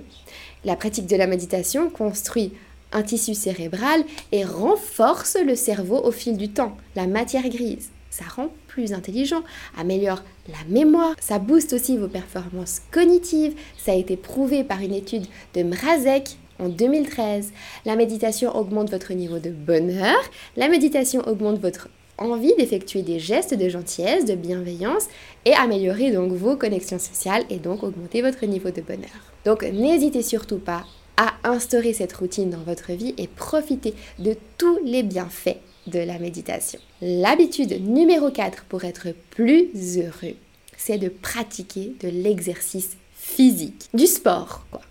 La 0.66 0.76
pratique 0.76 1.08
de 1.08 1.16
la 1.16 1.28
méditation 1.28 1.90
construit 1.90 2.54
un 2.92 3.04
tissu 3.04 3.34
cérébral 3.34 4.04
et 4.32 4.44
renforce 4.44 5.38
le 5.46 5.56
cerveau 5.56 5.98
au 5.98 6.12
fil 6.12 6.38
du 6.38 6.50
temps, 6.50 6.78
la 6.96 7.08
matière 7.08 7.48
grise. 7.50 7.90
Ça 8.10 8.26
rend 8.36 8.50
plus 8.68 8.94
intelligent, 8.94 9.44
améliore 9.78 10.24
la 10.48 10.64
mémoire, 10.70 11.16
ça 11.20 11.40
booste 11.40 11.74
aussi 11.74 11.98
vos 11.98 12.08
performances 12.08 12.82
cognitives. 12.92 13.54
Ça 13.78 13.92
a 13.92 13.96
été 13.96 14.16
prouvé 14.16 14.64
par 14.64 14.80
une 14.82 14.94
étude 14.94 15.26
de 15.54 15.64
Mrazek 15.64 16.38
en 16.60 16.70
2013. 16.70 17.52
La 17.86 17.96
méditation 17.96 18.56
augmente 18.56 18.92
votre 18.92 19.14
niveau 19.14 19.40
de 19.40 19.50
bonheur. 19.50 20.18
La 20.56 20.70
méditation 20.70 21.22
augmente 21.28 21.60
votre 21.60 21.90
envie 22.18 22.54
d'effectuer 22.58 23.02
des 23.02 23.20
gestes 23.20 23.54
de 23.54 23.70
gentillesse, 23.70 24.26
de 24.26 24.36
bienveillance 24.36 25.08
et 25.46 25.54
améliorer 25.54 26.12
donc 26.12 26.32
vos 26.32 26.56
connexions 26.56 27.00
sociales 27.00 27.46
et 27.50 27.58
donc 27.58 27.84
augmenter 27.84 28.22
votre 28.22 28.46
niveau 28.46 28.72
de 28.72 28.82
bonheur. 28.82 29.34
Donc 29.46 29.64
n'hésitez 29.64 30.24
surtout 30.24 30.58
pas 30.58 30.84
à 31.18 31.34
instaurer 31.44 31.94
cette 31.94 32.14
routine 32.14 32.50
dans 32.50 32.64
votre 32.64 32.92
vie 32.92 33.14
et 33.18 33.28
profiter 33.28 33.94
de 34.20 34.36
tous 34.58 34.80
les 34.84 35.04
bienfaits 35.04 35.58
de 35.88 36.00
la 36.00 36.20
méditation. 36.20 36.80
L'habitude 37.02 37.88
numéro 37.88 38.30
4 38.30 38.66
pour 38.66 38.84
être 38.84 39.08
plus 39.32 39.70
heureux, 39.98 40.36
c'est 40.78 40.98
de 40.98 41.10
pratiquer 41.10 41.94
de 42.02 42.10
l'exercice 42.10 42.98
physique, 43.14 43.90
du 43.94 44.06
sport 44.06 44.66
quoi. 44.70 44.82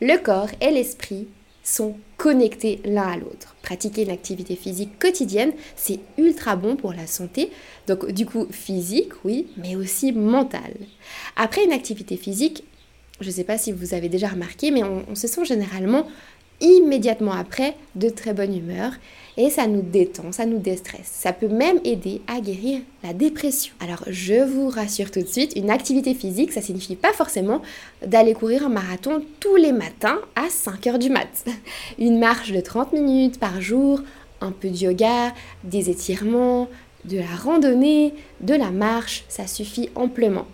Le 0.00 0.16
corps 0.16 0.50
et 0.60 0.70
l'esprit 0.70 1.28
sont 1.62 1.96
connectés 2.16 2.80
l'un 2.84 3.08
à 3.08 3.16
l'autre. 3.16 3.54
Pratiquer 3.62 4.02
une 4.04 4.10
activité 4.10 4.56
physique 4.56 4.98
quotidienne, 4.98 5.52
c'est 5.76 6.00
ultra 6.16 6.56
bon 6.56 6.76
pour 6.76 6.92
la 6.92 7.06
santé. 7.06 7.50
Donc 7.86 8.10
du 8.10 8.24
coup 8.24 8.46
physique, 8.50 9.12
oui, 9.24 9.48
mais 9.56 9.76
aussi 9.76 10.12
mentale. 10.12 10.74
Après 11.36 11.64
une 11.64 11.72
activité 11.72 12.16
physique, 12.16 12.64
je 13.20 13.26
ne 13.26 13.32
sais 13.32 13.44
pas 13.44 13.58
si 13.58 13.72
vous 13.72 13.92
avez 13.92 14.08
déjà 14.08 14.28
remarqué, 14.28 14.70
mais 14.70 14.82
on, 14.82 15.04
on 15.10 15.14
se 15.14 15.26
sent 15.26 15.44
généralement 15.44 16.06
immédiatement 16.60 17.32
après 17.32 17.76
de 17.94 18.08
très 18.08 18.34
bonne 18.34 18.56
humeur 18.56 18.92
et 19.36 19.48
ça 19.48 19.66
nous 19.66 19.82
détend, 19.82 20.32
ça 20.32 20.44
nous 20.44 20.58
déstresse. 20.58 21.10
Ça 21.10 21.32
peut 21.32 21.48
même 21.48 21.80
aider 21.84 22.20
à 22.26 22.40
guérir 22.40 22.80
la 23.02 23.12
dépression. 23.12 23.72
Alors 23.80 24.02
je 24.06 24.44
vous 24.44 24.68
rassure 24.68 25.10
tout 25.10 25.22
de 25.22 25.26
suite, 25.26 25.52
une 25.56 25.70
activité 25.70 26.14
physique, 26.14 26.52
ça 26.52 26.60
signifie 26.60 26.96
pas 26.96 27.12
forcément 27.12 27.62
d'aller 28.04 28.34
courir 28.34 28.66
un 28.66 28.68
marathon 28.68 29.22
tous 29.40 29.56
les 29.56 29.72
matins 29.72 30.18
à 30.36 30.48
5h 30.48 30.98
du 30.98 31.10
mat. 31.10 31.44
Une 31.98 32.18
marche 32.18 32.52
de 32.52 32.60
30 32.60 32.92
minutes 32.92 33.38
par 33.38 33.60
jour, 33.60 34.02
un 34.40 34.52
peu 34.52 34.68
de 34.68 34.76
yoga, 34.76 35.32
des 35.64 35.90
étirements, 35.90 36.68
de 37.04 37.18
la 37.18 37.36
randonnée, 37.42 38.14
de 38.40 38.54
la 38.54 38.70
marche, 38.70 39.24
ça 39.28 39.46
suffit 39.46 39.88
amplement. 39.94 40.46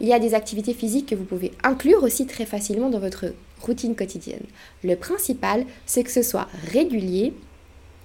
Il 0.00 0.08
y 0.08 0.12
a 0.12 0.18
des 0.18 0.34
activités 0.34 0.74
physiques 0.74 1.06
que 1.06 1.14
vous 1.14 1.24
pouvez 1.24 1.52
inclure 1.62 2.02
aussi 2.02 2.26
très 2.26 2.46
facilement 2.46 2.90
dans 2.90 2.98
votre 2.98 3.26
routine 3.60 3.94
quotidienne. 3.94 4.44
Le 4.84 4.96
principal, 4.96 5.64
c'est 5.86 6.04
que 6.04 6.10
ce 6.10 6.22
soit 6.22 6.48
régulier 6.72 7.32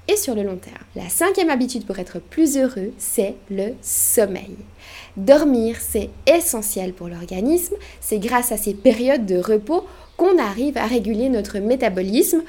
et 0.07 0.15
sur 0.15 0.35
le 0.35 0.43
long 0.43 0.57
terme. 0.57 0.77
La 0.95 1.09
cinquième 1.09 1.49
habitude 1.49 1.85
pour 1.85 1.97
être 1.99 2.19
plus 2.19 2.57
heureux, 2.57 2.91
c'est 2.97 3.35
le 3.49 3.73
sommeil. 3.81 4.55
Dormir, 5.17 5.77
c'est 5.79 6.09
essentiel 6.27 6.93
pour 6.93 7.07
l'organisme. 7.07 7.75
C'est 8.01 8.19
grâce 8.19 8.51
à 8.51 8.57
ces 8.57 8.73
périodes 8.73 9.25
de 9.25 9.37
repos 9.37 9.85
qu'on 10.17 10.37
arrive 10.37 10.77
à 10.77 10.85
réguler 10.85 11.29
notre 11.29 11.59
métabolisme. 11.59 12.43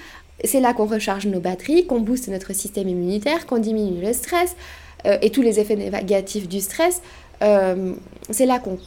C'est 0.45 0.61
là 0.61 0.75
qu'on 0.75 0.87
recharge 0.87 1.27
nos 1.27 1.41
batteries, 1.41 1.87
qu'on 1.87 2.01
booste 2.01 2.29
notre 2.29 2.53
système 2.53 2.89
immunitaire, 2.89 3.47
qu'on 3.47 3.59
diminue 3.59 4.03
le 4.03 4.13
stress 4.13 4.55
euh, 5.07 5.17
et 5.23 5.31
tous 5.31 5.43
les 5.43 5.59
effets 5.59 5.77
négatifs 5.77 6.49
du 6.49 6.61
stress. 6.61 7.01
Euh, 7.43 7.95
c'est 8.31 8.47
là 8.47 8.59
qu'on 8.59 8.79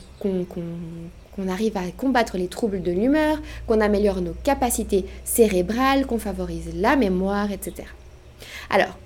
qu'on 1.35 1.47
arrive 1.47 1.77
à 1.77 1.81
combattre 1.95 2.37
les 2.37 2.47
troubles 2.47 2.81
de 2.81 2.91
l'humeur, 2.91 3.41
qu'on 3.67 3.81
améliore 3.81 4.21
nos 4.21 4.35
capacités 4.43 5.05
cérébrales, 5.23 6.05
qu'on 6.05 6.19
favorise 6.19 6.69
la 6.75 6.95
mémoire, 6.95 7.51
etc. 7.51 7.87
Alors, 8.69 8.97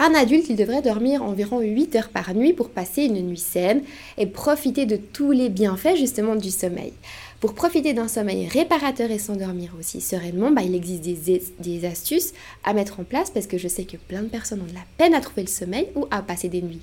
un 0.00 0.12
adulte, 0.12 0.46
il 0.48 0.56
devrait 0.56 0.82
dormir 0.82 1.22
environ 1.22 1.60
8 1.60 1.96
heures 1.96 2.08
par 2.08 2.34
nuit 2.34 2.52
pour 2.52 2.70
passer 2.70 3.04
une 3.04 3.26
nuit 3.26 3.38
saine 3.38 3.82
et 4.18 4.26
profiter 4.26 4.86
de 4.86 4.96
tous 4.96 5.30
les 5.30 5.48
bienfaits 5.48 5.96
justement 5.96 6.34
du 6.34 6.50
sommeil. 6.50 6.92
Pour 7.38 7.54
profiter 7.54 7.92
d'un 7.92 8.08
sommeil 8.08 8.48
réparateur 8.48 9.10
et 9.10 9.18
s'endormir 9.18 9.72
aussi 9.78 10.00
sereinement, 10.00 10.50
bah, 10.50 10.62
il 10.62 10.74
existe 10.74 11.02
des, 11.02 11.42
des, 11.60 11.84
astuces 11.84 12.32
à 12.64 12.72
mettre 12.72 13.00
en 13.00 13.04
place 13.04 13.30
parce 13.30 13.46
que 13.46 13.58
je 13.58 13.68
sais 13.68 13.84
que 13.84 13.96
plein 13.96 14.22
de 14.22 14.28
personnes 14.28 14.62
ont 14.62 14.70
de 14.70 14.74
la 14.74 14.84
peine 14.96 15.14
à 15.14 15.20
trouver 15.20 15.42
le 15.42 15.48
sommeil 15.48 15.88
ou 15.94 16.06
à 16.10 16.22
passer 16.22 16.48
des 16.48 16.62
nuits 16.62 16.82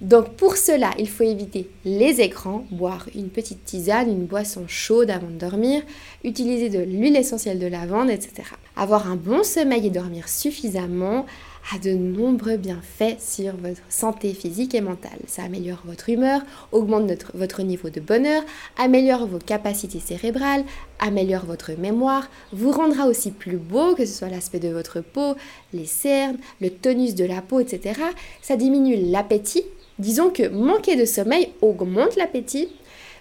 Donc 0.00 0.30
pour 0.30 0.56
cela, 0.56 0.90
il 0.98 1.08
faut 1.08 1.24
éviter 1.24 1.68
les 1.84 2.20
écrans, 2.20 2.64
boire 2.70 3.06
une 3.14 3.28
petite 3.28 3.64
tisane, 3.64 4.10
une 4.10 4.26
boisson 4.26 4.64
chaude 4.66 5.10
avant 5.10 5.28
de 5.28 5.38
dormir, 5.38 5.82
utiliser 6.24 6.68
de 6.68 6.80
l'huile 6.80 7.16
essentielle 7.16 7.58
de 7.58 7.66
lavande, 7.66 8.10
etc. 8.10 8.48
Avoir 8.76 9.10
un 9.10 9.16
bon 9.16 9.44
sommeil 9.44 9.86
et 9.86 9.90
dormir 9.90 10.28
suffisamment 10.28 11.26
a 11.72 11.78
de 11.78 11.92
nombreux 11.92 12.56
bienfaits 12.56 13.20
sur 13.20 13.56
votre 13.56 13.80
santé 13.88 14.34
physique 14.34 14.74
et 14.74 14.80
mentale. 14.80 15.18
Ça 15.26 15.44
améliore 15.44 15.82
votre 15.84 16.08
humeur, 16.08 16.42
augmente 16.72 17.10
votre 17.34 17.62
niveau 17.62 17.90
de 17.90 18.00
bonheur, 18.00 18.42
améliore 18.76 19.26
vos 19.26 19.38
capacités 19.38 20.00
cérébrales, 20.00 20.64
améliore 20.98 21.46
votre 21.46 21.72
mémoire, 21.72 22.28
vous 22.52 22.72
rendra 22.72 23.06
aussi 23.06 23.30
plus 23.30 23.56
beau, 23.56 23.94
que 23.94 24.04
ce 24.04 24.12
soit 24.12 24.28
l'aspect 24.28 24.58
de 24.58 24.68
votre 24.68 25.00
peau, 25.00 25.34
les 25.72 25.86
cernes, 25.86 26.38
le 26.60 26.70
tonus 26.70 27.14
de 27.14 27.24
la 27.24 27.42
peau, 27.42 27.60
etc. 27.60 28.00
Ça 28.42 28.56
diminue 28.56 28.96
l'appétit 28.96 29.64
Disons 29.98 30.30
que 30.30 30.48
manquer 30.48 30.96
de 30.96 31.04
sommeil 31.04 31.50
augmente 31.60 32.16
l'appétit, 32.16 32.68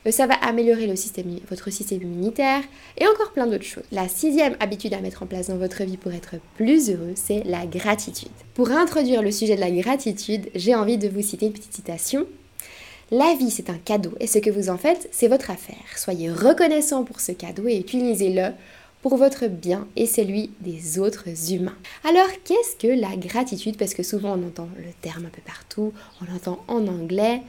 ça 0.10 0.26
va 0.26 0.34
améliorer 0.34 0.88
votre 0.88 1.70
système 1.70 2.02
immunitaire 2.02 2.64
et 2.98 3.06
encore 3.06 3.34
plein 3.34 3.46
d'autres 3.46 3.64
choses. 3.64 3.84
La 3.92 4.08
sixième 4.08 4.56
habitude 4.60 4.96
à 4.96 5.00
mettre 5.02 5.22
en 5.22 5.28
place 5.28 5.50
dans 5.50 5.58
votre 5.58 5.84
vie 5.84 5.98
pour 5.98 6.12
être 6.12 6.36
plus 6.56 6.90
heureux, 6.90 7.14
c'est 7.16 7.44
la 7.46 7.68
gratitude. 7.68 8.32
Pour 8.56 8.72
introduire 8.72 9.22
le 9.22 9.32
sujet 9.32 9.56
de 9.56 9.62
la 9.62 9.70
gratitude, 9.70 10.50
j'ai 10.56 10.74
envie 10.74 10.98
de 10.98 11.08
vous 11.08 11.22
citer 11.22 11.46
une 11.46 11.54
petite 11.54 11.76
citation. 11.76 12.26
La 13.12 13.36
vie, 13.36 13.52
c'est 13.52 13.70
un 13.70 13.78
cadeau 13.78 14.14
et 14.20 14.28
ce 14.28 14.40
que 14.40 14.50
vous 14.50 14.70
en 14.70 14.78
faites, 14.78 15.08
c'est 15.12 15.28
votre 15.28 15.52
affaire. 15.52 15.76
Soyez 15.98 16.32
reconnaissant 16.32 17.04
pour 17.04 17.20
ce 17.20 17.34
cadeau 17.34 17.68
et 17.68 17.78
utilisez-le 17.78 18.54
pour 19.02 19.18
votre 19.18 19.48
bien 19.48 19.88
et 19.96 20.06
celui 20.06 20.52
des 20.62 20.98
autres 20.98 21.28
humains. 21.52 21.76
Alors, 22.08 22.30
qu'est-ce 22.46 22.76
que 22.76 22.88
la 22.88 23.16
gratitude? 23.18 23.78
Parce 23.78 23.94
que 23.94 24.04
souvent 24.04 24.38
on 24.38 24.48
entend 24.48 24.70
le 24.78 24.94
terme 25.02 25.26
un 25.26 25.30
peu 25.30 25.42
partout, 25.46 25.92
on 26.22 26.32
l'entend 26.32 26.64
en 26.68 26.88
anglais. 26.88 27.42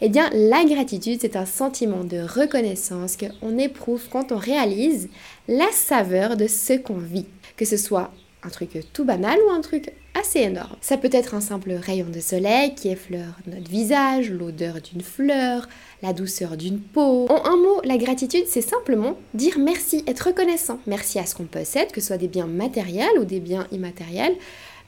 Eh 0.00 0.08
bien, 0.08 0.28
la 0.32 0.64
gratitude, 0.64 1.18
c'est 1.20 1.36
un 1.36 1.46
sentiment 1.46 2.04
de 2.04 2.18
reconnaissance 2.18 3.16
qu'on 3.16 3.58
éprouve 3.58 4.08
quand 4.10 4.32
on 4.32 4.36
réalise 4.36 5.08
la 5.48 5.70
saveur 5.72 6.36
de 6.36 6.46
ce 6.46 6.74
qu'on 6.74 6.98
vit. 6.98 7.26
Que 7.56 7.64
ce 7.64 7.76
soit 7.76 8.10
un 8.42 8.50
truc 8.50 8.70
tout 8.92 9.04
banal 9.04 9.38
ou 9.46 9.50
un 9.50 9.60
truc 9.60 9.92
assez 10.14 10.40
énorme. 10.40 10.76
Ça 10.80 10.96
peut 10.96 11.10
être 11.12 11.34
un 11.34 11.40
simple 11.40 11.72
rayon 11.72 12.06
de 12.08 12.20
soleil 12.20 12.74
qui 12.74 12.88
effleure 12.88 13.34
notre 13.46 13.70
visage, 13.70 14.30
l'odeur 14.30 14.76
d'une 14.80 15.00
fleur, 15.00 15.66
la 16.02 16.12
douceur 16.12 16.56
d'une 16.56 16.80
peau. 16.80 17.26
En 17.28 17.44
un 17.46 17.56
mot, 17.56 17.80
la 17.84 17.96
gratitude, 17.96 18.44
c'est 18.46 18.60
simplement 18.60 19.16
dire 19.32 19.58
merci, 19.58 20.04
être 20.06 20.26
reconnaissant. 20.26 20.78
Merci 20.86 21.18
à 21.18 21.26
ce 21.26 21.34
qu'on 21.34 21.44
possède, 21.44 21.90
que 21.90 22.00
ce 22.00 22.08
soit 22.08 22.18
des 22.18 22.28
biens 22.28 22.46
matériels 22.46 23.18
ou 23.18 23.24
des 23.24 23.40
biens 23.40 23.66
immatériels. 23.72 24.36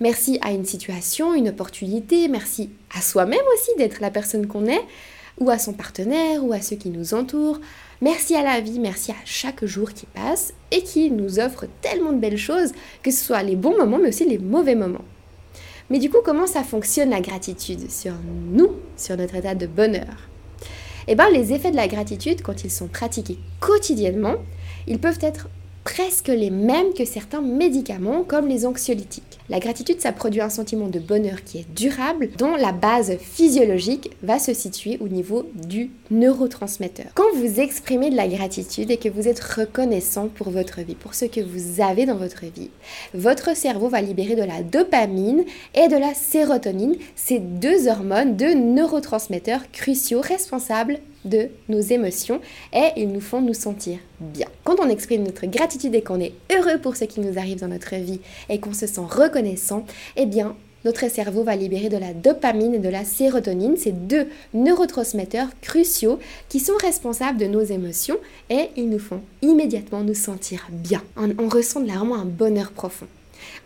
Merci 0.00 0.38
à 0.42 0.52
une 0.52 0.66
situation, 0.66 1.32
une 1.32 1.48
opportunité. 1.48 2.28
Merci 2.28 2.68
à 2.94 3.00
soi-même 3.00 3.40
aussi 3.54 3.70
d'être 3.78 4.00
la 4.00 4.10
personne 4.10 4.46
qu'on 4.46 4.66
est, 4.66 4.84
ou 5.38 5.48
à 5.48 5.58
son 5.58 5.72
partenaire, 5.72 6.44
ou 6.44 6.52
à 6.52 6.60
ceux 6.60 6.76
qui 6.76 6.90
nous 6.90 7.14
entourent. 7.14 7.60
Merci 8.02 8.34
à 8.34 8.42
la 8.42 8.60
vie, 8.60 8.78
merci 8.78 9.12
à 9.12 9.24
chaque 9.24 9.64
jour 9.64 9.94
qui 9.94 10.04
passe 10.04 10.52
et 10.70 10.82
qui 10.82 11.10
nous 11.10 11.38
offre 11.38 11.64
tellement 11.80 12.12
de 12.12 12.18
belles 12.18 12.36
choses, 12.36 12.72
que 13.02 13.10
ce 13.10 13.24
soit 13.24 13.42
les 13.42 13.56
bons 13.56 13.74
moments, 13.78 13.98
mais 13.98 14.10
aussi 14.10 14.28
les 14.28 14.36
mauvais 14.36 14.74
moments. 14.74 15.04
Mais 15.88 15.98
du 15.98 16.10
coup, 16.10 16.18
comment 16.22 16.46
ça 16.46 16.62
fonctionne 16.62 17.08
la 17.08 17.22
gratitude 17.22 17.90
sur 17.90 18.12
nous, 18.52 18.72
sur 18.98 19.16
notre 19.16 19.36
état 19.36 19.54
de 19.54 19.66
bonheur? 19.66 20.28
Eh 21.08 21.14
bien, 21.14 21.30
les 21.30 21.54
effets 21.54 21.70
de 21.70 21.76
la 21.76 21.88
gratitude, 21.88 22.42
quand 22.42 22.64
ils 22.64 22.70
sont 22.70 22.88
pratiqués 22.88 23.38
quotidiennement, 23.60 24.34
ils 24.86 24.98
peuvent 24.98 25.20
être 25.22 25.48
presque 25.84 26.28
les 26.28 26.50
mêmes 26.50 26.92
que 26.92 27.06
certains 27.06 27.40
médicaments 27.40 28.24
comme 28.24 28.48
les 28.48 28.66
anxiolytiques. 28.66 29.22
La 29.48 29.60
gratitude, 29.60 30.00
ça 30.00 30.10
produit 30.10 30.40
un 30.40 30.48
sentiment 30.48 30.88
de 30.88 30.98
bonheur 30.98 31.44
qui 31.44 31.58
est 31.58 31.72
durable, 31.72 32.30
dont 32.36 32.56
la 32.56 32.72
base 32.72 33.16
physiologique 33.18 34.10
va 34.22 34.40
se 34.40 34.52
situer 34.52 34.98
au 35.00 35.06
niveau 35.06 35.48
du 35.54 35.90
neurotransmetteur. 36.10 37.06
Quand 37.14 37.32
vous 37.36 37.60
exprimez 37.60 38.10
de 38.10 38.16
la 38.16 38.26
gratitude 38.26 38.90
et 38.90 38.96
que 38.96 39.08
vous 39.08 39.28
êtes 39.28 39.38
reconnaissant 39.38 40.26
pour 40.26 40.50
votre 40.50 40.80
vie, 40.80 40.96
pour 40.96 41.14
ce 41.14 41.26
que 41.26 41.40
vous 41.40 41.80
avez 41.80 42.06
dans 42.06 42.16
votre 42.16 42.44
vie, 42.46 42.70
votre 43.14 43.56
cerveau 43.56 43.88
va 43.88 44.00
libérer 44.00 44.34
de 44.34 44.42
la 44.42 44.62
dopamine 44.62 45.44
et 45.74 45.86
de 45.86 45.96
la 45.96 46.14
sérotonine, 46.14 46.96
ces 47.14 47.38
deux 47.38 47.86
hormones, 47.86 48.36
deux 48.36 48.54
neurotransmetteurs 48.54 49.70
cruciaux 49.70 50.20
responsables 50.20 50.98
de 51.26 51.48
nos 51.68 51.80
émotions 51.80 52.40
et 52.72 52.88
ils 52.96 53.08
nous 53.08 53.20
font 53.20 53.40
nous 53.40 53.54
sentir 53.54 53.98
bien. 54.20 54.46
Quand 54.64 54.76
on 54.80 54.88
exprime 54.88 55.24
notre 55.24 55.46
gratitude 55.46 55.94
et 55.94 56.02
qu'on 56.02 56.20
est 56.20 56.32
heureux 56.52 56.78
pour 56.78 56.96
ce 56.96 57.04
qui 57.04 57.20
nous 57.20 57.38
arrive 57.38 57.60
dans 57.60 57.68
notre 57.68 57.96
vie 57.96 58.20
et 58.48 58.58
qu'on 58.60 58.72
se 58.72 58.86
sent 58.86 59.00
reconnaissant, 59.08 59.84
eh 60.16 60.26
bien, 60.26 60.56
notre 60.86 61.10
cerveau 61.10 61.42
va 61.42 61.56
libérer 61.56 61.88
de 61.88 61.96
la 61.96 62.14
dopamine 62.14 62.76
et 62.76 62.78
de 62.78 62.88
la 62.88 63.04
sérotonine, 63.04 63.76
ces 63.76 63.90
deux 63.90 64.28
neurotransmetteurs 64.54 65.48
cruciaux 65.60 66.20
qui 66.48 66.60
sont 66.60 66.76
responsables 66.80 67.38
de 67.38 67.46
nos 67.46 67.62
émotions 67.62 68.18
et 68.50 68.70
ils 68.76 68.88
nous 68.88 69.00
font 69.00 69.20
immédiatement 69.42 70.04
nous 70.04 70.14
sentir 70.14 70.68
bien. 70.70 71.02
On, 71.16 71.48
ressent 71.48 71.82
vraiment 71.82 72.14
un 72.14 72.24
bonheur 72.24 72.70
profond. 72.70 73.06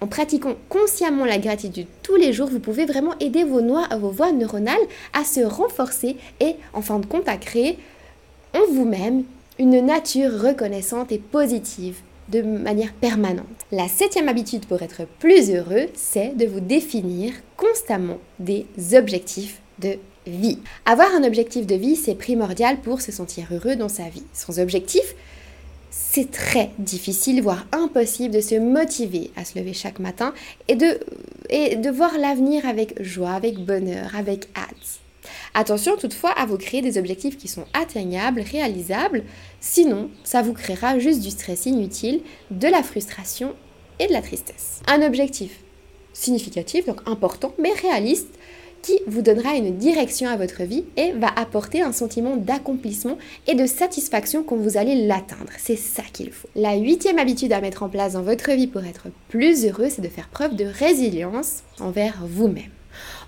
En 0.01 0.07
pratiquant 0.07 0.55
consciemment 0.69 1.27
la 1.27 1.39
gratitude 1.39 1.87
tous 2.03 2.17
les 2.17 2.33
jours, 2.33 2.49
vous 2.49 2.59
pouvez 2.59 2.87
vraiment 2.87 3.19
aider 3.21 3.45
vos, 3.45 3.61
vos 3.99 4.11
voies 4.11 4.33
neuronales 4.33 4.77
à 5.13 5.25
se 5.25 5.41
renforcer 5.41 6.17
et 6.41 6.57
en 6.73 6.81
fin 6.81 6.99
de 6.99 7.07
compte 7.07 7.29
à 7.29 7.37
créer 7.37 7.79
en 8.55 8.73
vous-même 8.73 9.25
une 9.59 9.85
nature 9.85 10.41
reconnaissante 10.41 11.13
et 11.13 11.19
positive 11.19 11.99
de 12.31 12.41
manière 12.41 12.93
permanente. 12.95 13.47
La 13.73 13.89
septième 13.89 14.29
habitude 14.29 14.67
pour 14.67 14.81
être 14.83 15.03
plus 15.19 15.51
heureux, 15.51 15.89
c'est 15.95 16.37
de 16.37 16.47
vous 16.47 16.61
définir 16.61 17.33
constamment 17.57 18.19
des 18.39 18.67
objectifs 18.95 19.61
de 19.81 19.99
vie. 20.27 20.59
Avoir 20.87 21.15
un 21.15 21.25
objectif 21.25 21.67
de 21.67 21.75
vie, 21.75 21.97
c'est 21.97 22.15
primordial 22.15 22.81
pour 22.81 23.01
se 23.01 23.13
sentir 23.13 23.49
heureux 23.51 23.77
dans 23.77 23.89
sa 23.89 24.09
vie. 24.09 24.25
Sans 24.33 24.61
objectif, 24.61 25.15
c'est 25.91 26.31
très 26.31 26.71
difficile, 26.79 27.43
voire 27.43 27.67
impossible 27.73 28.35
de 28.35 28.41
se 28.41 28.55
motiver 28.55 29.31
à 29.37 29.45
se 29.45 29.59
lever 29.59 29.73
chaque 29.73 29.99
matin 29.99 30.33
et 30.69 30.77
de, 30.77 31.01
et 31.49 31.77
de 31.77 31.91
voir 31.91 32.17
l'avenir 32.19 32.65
avec 32.67 33.03
joie, 33.03 33.33
avec 33.33 33.59
bonheur, 33.59 34.15
avec 34.17 34.49
hâte. 34.57 35.01
Attention 35.53 35.97
toutefois 35.97 36.31
à 36.31 36.47
vous 36.47 36.57
créer 36.57 36.81
des 36.81 36.97
objectifs 36.97 37.37
qui 37.37 37.49
sont 37.49 37.65
atteignables, 37.75 38.41
réalisables, 38.41 39.25
sinon 39.61 40.11
ça 40.23 40.43
vous 40.43 40.53
créera 40.53 40.99
juste 40.99 41.21
du 41.21 41.31
stress 41.31 41.67
inutile, 41.67 42.23
de 42.51 42.69
la 42.69 42.83
frustration 42.83 43.55
et 43.99 44.07
de 44.07 44.13
la 44.13 44.23
tristesse. 44.23 44.81
Un 44.87 45.03
objectif 45.03 45.61
significatif, 46.13 46.87
donc 46.87 47.01
important, 47.07 47.55
mais 47.59 47.73
réaliste, 47.73 48.29
qui 48.83 49.01
vous 49.07 49.23
donnera 49.23 49.55
une 49.55 49.77
direction 49.77 50.29
à 50.29 50.37
votre 50.37 50.63
vie 50.63 50.85
et 50.97 51.13
va 51.13 51.29
apporter 51.37 51.83
un 51.83 51.93
sentiment 51.93 52.37
d'accomplissement 52.37 53.19
et 53.47 53.55
de 53.55 53.67
satisfaction 53.67 54.43
quand 54.43 54.57
vous 54.57 54.77
allez 54.77 55.07
l'atteindre. 55.07 55.53
C'est 55.59 55.77
ça 55.77 56.03
qu'il 56.13 56.33
faut. 56.33 56.49
La 56.55 56.77
huitième 56.77 57.19
habitude 57.19 57.53
à 57.53 57.61
mettre 57.61 57.83
en 57.83 57.89
place 57.89 58.15
dans 58.15 58.23
votre 58.23 58.51
vie 58.53 58.67
pour 58.67 58.85
être 58.85 59.09
plus 59.29 59.65
heureux, 59.67 59.89
c'est 59.89 60.03
de 60.03 60.09
faire 60.09 60.29
preuve 60.29 60.57
de 60.57 60.65
résilience 60.65 61.63
envers 61.79 62.23
vous-même. 62.27 62.71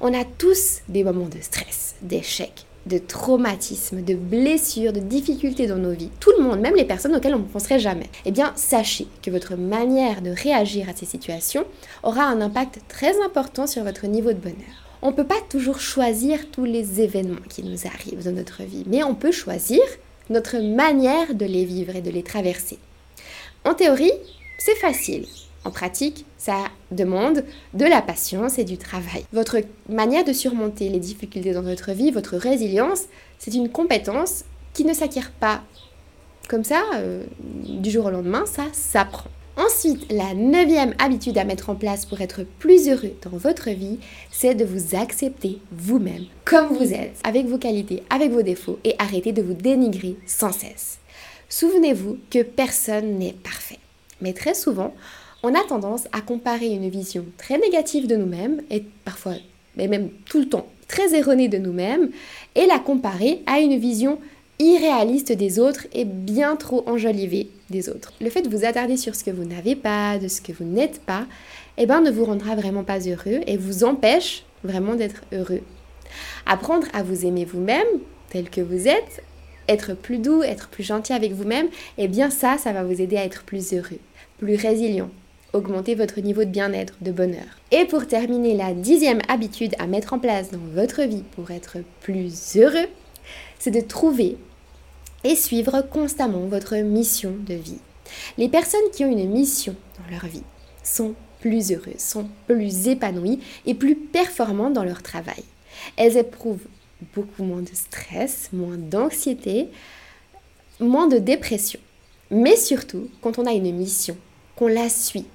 On 0.01 0.13
a 0.13 0.25
tous 0.25 0.81
des 0.89 1.05
moments 1.05 1.29
de 1.29 1.41
stress, 1.41 1.95
d'échec, 2.03 2.67
de 2.87 2.99
traumatisme, 2.99 4.03
de 4.03 4.15
blessures, 4.15 4.93
de 4.93 5.01
difficultés 5.01 5.67
dans 5.67 5.77
nos 5.77 5.93
vies. 5.93 6.11
Tout 6.21 6.33
le 6.37 6.45
monde, 6.45 6.61
même 6.61 6.75
les 6.75 6.85
personnes 6.85 7.15
auxquelles 7.15 7.35
on 7.35 7.41
ne 7.41 7.45
penserait 7.45 7.79
jamais. 7.79 8.09
Eh 8.25 8.33
bien, 8.33 8.53
sachez 8.57 9.07
que 9.23 9.31
votre 9.31 9.57
manière 9.57 10.23
de 10.23 10.31
réagir 10.31 10.89
à 10.89 10.97
ces 10.97 11.07
situations 11.07 11.65
aura 12.03 12.25
un 12.25 12.41
impact 12.41 12.81
très 12.89 13.23
important 13.23 13.67
sur 13.67 13.85
votre 13.85 14.07
niveau 14.07 14.33
de 14.33 14.39
bonheur. 14.39 14.82
On 15.03 15.11
ne 15.11 15.17
peut 15.17 15.27
pas 15.27 15.41
toujours 15.49 15.81
choisir 15.81 16.39
tous 16.53 16.65
les 16.65 17.01
événements 17.01 17.41
qui 17.49 17.65
nous 17.65 17.87
arrivent 17.87 18.25
dans 18.25 18.33
notre 18.37 18.63
vie, 18.63 18.85
mais 18.87 19.03
on 19.03 19.17
peut 19.17 19.33
choisir 19.33 19.81
notre 20.31 20.59
manière 20.59 21.35
de 21.35 21.45
les 21.45 21.65
vivre 21.65 21.97
et 21.97 22.03
de 22.03 22.11
les 22.11 22.23
traverser. 22.23 22.79
En 23.65 23.75
théorie, 23.75 24.13
c'est 24.59 24.77
facile. 24.77 25.27
En 25.65 25.73
pratique, 25.73 26.25
ça 26.39 26.65
demande 26.93 27.45
de 27.75 27.85
la 27.85 28.01
patience 28.01 28.59
et 28.59 28.65
du 28.65 28.79
travail. 28.79 29.25
Votre 29.33 29.59
manière 29.89 30.25
de 30.25 30.33
surmonter 30.33 30.89
les 30.89 31.01
difficultés 31.01 31.53
dans 31.53 31.63
votre 31.63 31.91
vie, 31.93 32.13
votre 32.13 32.37
résilience, 32.37 33.05
c'est 33.39 33.55
une 33.55 33.71
compétence 33.71 34.45
qui 34.73 34.85
ne 34.85 34.95
s'acquiert 34.95 35.33
pas 35.33 35.63
comme 36.49 36.65
ça 36.65 36.83
euh, 36.95 37.25
du 37.41 37.91
jour 37.91 38.07
au 38.07 38.11
lendemain, 38.11 38.45
ça 38.47 38.65
s'apprend. 38.73 39.31
Ensuite, 39.65 40.11
la 40.11 40.35
neuvième 40.35 40.95
habitude 40.99 41.39
à 41.39 41.45
mettre 41.45 41.71
en 41.71 41.77
place 41.77 42.05
pour 42.05 42.21
être 42.21 42.43
plus 42.59 42.89
heureux 42.89 43.13
dans 43.23 43.37
votre 43.37 43.71
vie, 43.71 43.99
c'est 44.33 44.55
de 44.55 44.65
vous 44.65 44.97
accepter 44.97 45.59
vous-même 45.71 46.25
comme 46.45 46.77
vous 46.77 46.93
êtes, 46.93 47.21
avec 47.23 47.47
vos 47.47 47.59
qualités, 47.59 48.03
avec 48.11 48.33
vos 48.33 48.43
défauts, 48.43 48.81
et 48.83 48.97
arrêter 48.99 49.31
de 49.31 49.43
vous 49.43 49.55
dénigrer 49.55 50.17
sans 50.27 50.51
cesse. 50.51 50.99
Souvenez-vous 51.49 52.19
que 52.31 52.43
personne 52.43 53.19
n'est 53.19 53.35
parfait. 53.35 53.79
Mais 54.21 54.33
très 54.33 54.55
souvent, 54.55 54.95
on 55.45 55.55
a 55.55 55.63
tendance 55.63 56.09
à 56.13 56.23
comparer 56.23 56.69
une 56.69 56.89
vision 56.89 57.25
très 57.39 57.59
négative 57.59 58.09
de 58.09 58.17
nous-mêmes, 58.17 58.63
et 58.71 58.83
parfois, 59.05 59.35
mais 59.77 59.87
même 59.87 60.09
tout 60.25 60.41
le 60.41 60.49
temps, 60.49 60.67
très 60.89 61.15
erronée 61.15 61.49
de 61.49 61.59
nous-mêmes, 61.59 62.11
et 62.57 62.67
la 62.67 62.81
comparer 62.81 63.43
à 63.47 63.61
une 63.61 63.79
vision 63.79 64.19
irréaliste 64.59 65.33
des 65.33 65.59
autres 65.59 65.87
et 65.93 66.05
bien 66.05 66.57
trop 66.57 66.85
enjolivée 66.87 67.49
des 67.71 67.89
autres. 67.89 68.13
Le 68.21 68.31
fait 68.31 68.43
de 68.43 68.55
vous 68.55 68.65
attarder 68.65 68.97
sur 68.97 69.15
ce 69.15 69.25
que 69.25 69.31
vous 69.31 69.45
n'avez 69.45 69.75
pas, 69.75 70.19
de 70.19 70.29
ce 70.29 70.41
que 70.41 70.53
vous 70.53 70.65
n'êtes 70.65 71.01
pas, 71.01 71.27
eh 71.79 71.87
ben, 71.87 72.01
ne 72.01 72.11
vous 72.11 72.25
rendra 72.25 72.55
vraiment 72.55 72.85
pas 72.85 73.01
heureux 73.01 73.41
et 73.47 73.57
vous 73.57 73.85
empêche 73.85 74.45
vraiment 74.63 74.95
d'être 74.95 75.23
heureux. 75.33 75.63
Apprendre 76.47 76.87
à 76.93 77.03
vous 77.03 77.27
aimer 77.27 77.45
vous-même, 77.45 77.87
tel 78.31 78.51
que 78.51 78.61
vous 78.61 78.89
êtes, 78.89 79.23
être 79.69 79.95
plus 79.95 80.19
doux, 80.19 80.43
être 80.43 80.69
plus 80.69 80.85
gentil 80.85 81.13
avec 81.13 81.33
vous-même, 81.33 81.69
eh 81.99 82.09
bien 82.09 82.31
ça, 82.31 82.59
ça 82.59 82.73
va 82.73 82.85
vous 82.85 83.01
aider 83.01 83.17
à 83.17 83.25
être 83.25 83.45
plus 83.45 83.73
heureux, 83.73 83.99
plus 84.39 84.57
résilient, 84.57 85.11
augmenter 85.53 85.95
votre 85.95 86.21
niveau 86.21 86.45
de 86.45 86.51
bien-être, 86.51 86.95
de 87.01 87.11
bonheur. 87.11 87.61
Et 87.71 87.85
pour 87.85 88.07
terminer, 88.07 88.55
la 88.55 88.75
dixième 88.75 89.21
habitude 89.29 89.75
à 89.79 89.87
mettre 89.87 90.13
en 90.13 90.19
place 90.19 90.51
dans 90.51 90.59
votre 90.75 91.03
vie 91.03 91.25
pour 91.35 91.51
être 91.51 91.79
plus 92.01 92.57
heureux, 92.57 92.89
c'est 93.63 93.71
de 93.71 93.81
trouver 93.81 94.37
et 95.23 95.37
suivre 95.37 95.83
constamment 95.83 96.47
votre 96.47 96.75
mission 96.79 97.33
de 97.47 97.55
vie. 97.55 97.79
Les 98.37 98.49
personnes 98.49 98.91
qui 98.93 99.05
ont 99.05 99.13
une 99.13 99.31
mission 99.31 99.77
dans 99.99 100.11
leur 100.11 100.27
vie 100.27 100.43
sont 100.83 101.15
plus 101.39 101.71
heureuses, 101.71 102.01
sont 102.01 102.29
plus 102.49 102.89
épanouies 102.89 103.39
et 103.65 103.75
plus 103.75 103.95
performantes 103.95 104.73
dans 104.73 104.83
leur 104.83 105.01
travail. 105.05 105.45
Elles 105.97 106.17
éprouvent 106.17 106.67
beaucoup 107.15 107.45
moins 107.45 107.63
de 107.63 107.73
stress, 107.73 108.49
moins 108.53 108.77
d'anxiété, 108.77 109.69
moins 110.81 111.07
de 111.07 111.19
dépression. 111.19 111.79
Mais 112.33 112.57
surtout, 112.57 113.11
quand 113.21 113.39
on 113.39 113.47
a 113.47 113.53
une 113.53 113.73
mission, 113.77 114.17
qu'on 114.57 114.67
la 114.67 114.89
suit, 114.89 115.27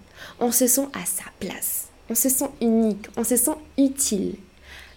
on 0.42 0.52
se 0.52 0.68
sent 0.68 0.88
à 0.92 1.06
sa 1.06 1.24
place, 1.40 1.88
on 2.10 2.16
se 2.16 2.28
sent 2.28 2.50
unique, 2.60 3.08
on 3.16 3.24
se 3.24 3.38
sent 3.38 3.56
utile. 3.78 4.36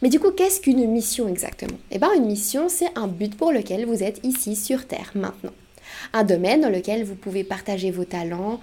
Mais 0.03 0.09
du 0.09 0.19
coup, 0.19 0.31
qu'est-ce 0.31 0.61
qu'une 0.61 0.87
mission 0.91 1.29
exactement? 1.29 1.79
Eh 1.91 1.99
bien, 1.99 2.13
une 2.15 2.27
mission, 2.27 2.69
c'est 2.69 2.97
un 2.97 3.07
but 3.07 3.37
pour 3.37 3.53
lequel 3.53 3.85
vous 3.85 4.03
êtes 4.03 4.25
ici 4.25 4.57
sur 4.57 4.87
Terre 4.87 5.13
maintenant. 5.15 5.53
Un 6.13 6.25
domaine 6.25 6.63
dans 6.63 6.71
lequel 6.71 7.05
vous 7.05 7.15
pouvez 7.15 7.45
partager 7.45 7.91
vos 7.91 8.05
talents, 8.05 8.61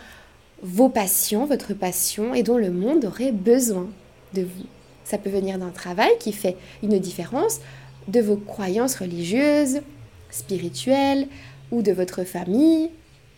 vos 0.64 0.90
passions, 0.90 1.46
votre 1.46 1.74
passion, 1.74 2.34
et 2.34 2.42
dont 2.42 2.58
le 2.58 2.72
monde 2.72 3.06
aurait 3.06 3.32
besoin 3.32 3.88
de 4.34 4.42
vous. 4.42 4.66
Ça 5.04 5.18
peut 5.18 5.30
venir 5.30 5.60
d'un 5.60 5.70
travail 5.70 6.12
qui 6.20 6.32
fait 6.34 6.58
une 6.82 6.98
différence, 6.98 7.60
de 8.08 8.20
vos 8.20 8.38
croyances 8.38 8.96
religieuses, 8.96 9.82
spirituelles, 10.32 11.28
ou 11.72 11.82
de 11.82 11.92
votre 11.92 12.24
famille, 12.24 12.90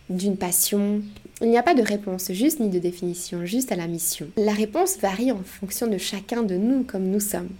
d'une 0.08 0.36
passion. 0.36 1.02
Il 1.42 1.50
n'y 1.50 1.58
a 1.58 1.62
pas 1.62 1.74
de 1.74 1.82
réponse 1.82 2.32
juste 2.32 2.60
ni 2.60 2.68
de 2.68 2.78
définition, 2.78 3.44
juste 3.44 3.72
à 3.72 3.76
la 3.76 3.86
mission. 3.86 4.28
La 4.36 4.52
réponse 4.52 4.98
varie 4.98 5.32
en 5.32 5.42
fonction 5.44 5.86
de 5.86 5.98
chacun 5.98 6.42
de 6.42 6.56
nous 6.56 6.84
comme 6.84 7.04
nous 7.04 7.20
sommes. 7.20 7.50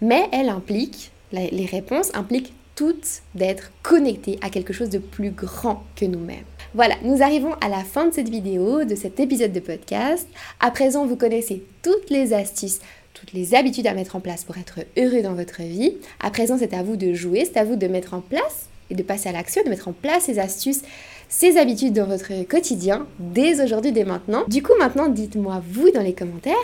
Mais 0.00 0.28
elle 0.32 0.48
implique, 0.48 1.10
les 1.32 1.66
réponses 1.66 2.10
impliquent 2.14 2.52
toutes 2.74 3.22
d'être 3.34 3.72
connectées 3.82 4.38
à 4.40 4.48
quelque 4.48 4.72
chose 4.72 4.88
de 4.88 4.98
plus 4.98 5.30
grand 5.30 5.84
que 5.96 6.06
nous-mêmes. 6.06 6.44
Voilà, 6.72 6.94
nous 7.02 7.22
arrivons 7.22 7.52
à 7.60 7.68
la 7.68 7.84
fin 7.84 8.06
de 8.06 8.14
cette 8.14 8.28
vidéo, 8.28 8.84
de 8.84 8.94
cet 8.94 9.20
épisode 9.20 9.52
de 9.52 9.60
podcast. 9.60 10.26
À 10.60 10.70
présent, 10.70 11.04
vous 11.04 11.16
connaissez 11.16 11.64
toutes 11.82 12.10
les 12.10 12.32
astuces 12.32 12.80
toutes 13.12 13.32
les 13.32 13.54
habitudes 13.54 13.86
à 13.86 13.92
mettre 13.92 14.16
en 14.16 14.20
place 14.20 14.44
pour 14.44 14.56
être 14.56 14.80
heureux 14.96 15.20
dans 15.20 15.34
votre 15.34 15.62
vie. 15.62 15.96
À 16.20 16.30
présent, 16.30 16.56
c'est 16.58 16.72
à 16.72 16.82
vous 16.82 16.96
de 16.96 17.12
jouer, 17.12 17.44
c'est 17.44 17.58
à 17.58 17.64
vous 17.64 17.76
de 17.76 17.86
mettre 17.86 18.14
en 18.14 18.20
place 18.20 18.68
et 18.88 18.94
de 18.94 19.02
passer 19.02 19.28
à 19.28 19.32
l'action, 19.32 19.62
de 19.62 19.68
mettre 19.68 19.88
en 19.88 19.92
place 19.92 20.24
ces 20.24 20.38
astuces, 20.38 20.82
ces 21.28 21.56
habitudes 21.58 21.92
dans 21.92 22.06
votre 22.06 22.44
quotidien 22.44 23.06
dès 23.18 23.62
aujourd'hui, 23.62 23.92
dès 23.92 24.04
maintenant. 24.04 24.44
Du 24.48 24.62
coup, 24.62 24.72
maintenant, 24.78 25.08
dites-moi 25.08 25.62
vous 25.70 25.90
dans 25.90 26.02
les 26.02 26.14
commentaires 26.14 26.54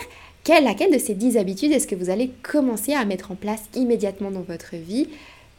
quelle, 0.47 0.63
laquelle 0.63 0.93
de 0.93 0.97
ces 0.97 1.13
10 1.13 1.35
habitudes 1.35 1.73
est-ce 1.73 1.87
que 1.87 1.95
vous 1.95 2.09
allez 2.09 2.31
commencer 2.41 2.93
à 2.93 3.03
mettre 3.03 3.31
en 3.31 3.35
place 3.35 3.63
immédiatement 3.75 4.31
dans 4.31 4.43
votre 4.43 4.77
vie 4.77 5.09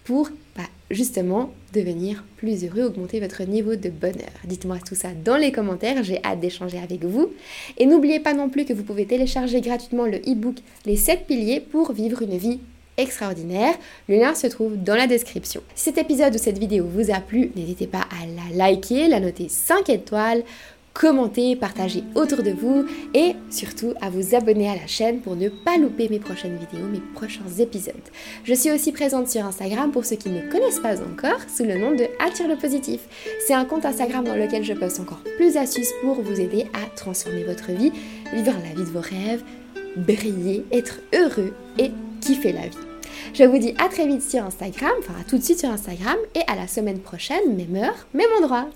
pour 0.04 0.30
bah, 0.56 0.62
justement 0.90 1.50
devenir 1.74 2.24
plus 2.38 2.64
heureux, 2.64 2.84
augmenter 2.84 3.20
votre 3.20 3.42
niveau 3.42 3.76
de 3.76 3.90
bonheur? 3.90 4.32
Dites-moi 4.44 4.78
tout 4.78 4.94
ça 4.94 5.10
dans 5.26 5.36
les 5.36 5.52
commentaires, 5.52 6.02
j'ai 6.02 6.24
hâte 6.24 6.40
d'échanger 6.40 6.78
avec 6.78 7.04
vous. 7.04 7.28
Et 7.76 7.84
n'oubliez 7.84 8.18
pas 8.18 8.32
non 8.32 8.48
plus 8.48 8.64
que 8.64 8.72
vous 8.72 8.82
pouvez 8.82 9.04
télécharger 9.04 9.60
gratuitement 9.60 10.06
le 10.06 10.20
e-book 10.26 10.56
Les 10.86 10.96
7 10.96 11.26
piliers 11.26 11.60
pour 11.60 11.92
vivre 11.92 12.22
une 12.22 12.38
vie 12.38 12.58
extraordinaire. 12.96 13.74
Le 14.08 14.16
lien 14.16 14.34
se 14.34 14.46
trouve 14.46 14.82
dans 14.82 14.96
la 14.96 15.06
description. 15.06 15.60
Si 15.74 15.84
cet 15.84 15.98
épisode 15.98 16.34
ou 16.34 16.38
cette 16.38 16.58
vidéo 16.58 16.86
vous 16.90 17.10
a 17.10 17.20
plu, 17.20 17.52
n'hésitez 17.56 17.86
pas 17.86 18.06
à 18.10 18.24
la 18.26 18.56
liker, 18.56 19.08
la 19.08 19.20
noter 19.20 19.50
5 19.50 19.90
étoiles 19.90 20.44
commenter, 20.98 21.54
partager 21.54 22.02
autour 22.16 22.42
de 22.42 22.50
vous 22.50 22.84
et 23.14 23.34
surtout 23.50 23.94
à 24.00 24.10
vous 24.10 24.34
abonner 24.34 24.68
à 24.68 24.74
la 24.74 24.88
chaîne 24.88 25.20
pour 25.20 25.36
ne 25.36 25.48
pas 25.48 25.78
louper 25.78 26.08
mes 26.08 26.18
prochaines 26.18 26.56
vidéos, 26.56 26.86
mes 26.88 27.00
prochains 27.14 27.48
épisodes. 27.58 27.94
Je 28.42 28.52
suis 28.52 28.72
aussi 28.72 28.90
présente 28.90 29.28
sur 29.28 29.46
Instagram 29.46 29.92
pour 29.92 30.04
ceux 30.04 30.16
qui 30.16 30.28
ne 30.28 30.50
connaissent 30.50 30.80
pas 30.80 31.00
encore 31.00 31.38
sous 31.48 31.62
le 31.62 31.78
nom 31.78 31.92
de 31.92 32.04
Attire 32.18 32.48
le 32.48 32.56
positif. 32.56 33.00
C'est 33.46 33.54
un 33.54 33.64
compte 33.64 33.86
Instagram 33.86 34.24
dans 34.24 34.34
lequel 34.34 34.64
je 34.64 34.72
poste 34.72 34.98
encore 34.98 35.22
plus 35.36 35.54
d'astuces 35.54 35.92
pour 36.02 36.20
vous 36.20 36.40
aider 36.40 36.66
à 36.74 36.94
transformer 36.96 37.44
votre 37.44 37.70
vie, 37.70 37.92
vivre 38.32 38.56
la 38.64 38.74
vie 38.74 38.90
de 38.90 38.92
vos 38.92 39.00
rêves, 39.00 39.44
briller, 39.96 40.64
être 40.72 40.98
heureux 41.14 41.54
et 41.78 41.92
kiffer 42.20 42.52
la 42.52 42.62
vie. 42.66 42.76
Je 43.34 43.44
vous 43.44 43.58
dis 43.58 43.74
à 43.78 43.88
très 43.88 44.06
vite 44.06 44.28
sur 44.28 44.42
Instagram, 44.44 44.92
enfin 44.98 45.14
à 45.20 45.24
tout 45.24 45.38
de 45.38 45.44
suite 45.44 45.60
sur 45.60 45.70
Instagram 45.70 46.16
et 46.34 46.42
à 46.48 46.56
la 46.56 46.66
semaine 46.66 46.98
prochaine, 46.98 47.56
même 47.56 47.76
heure, 47.76 48.06
même 48.14 48.30
endroit. 48.42 48.68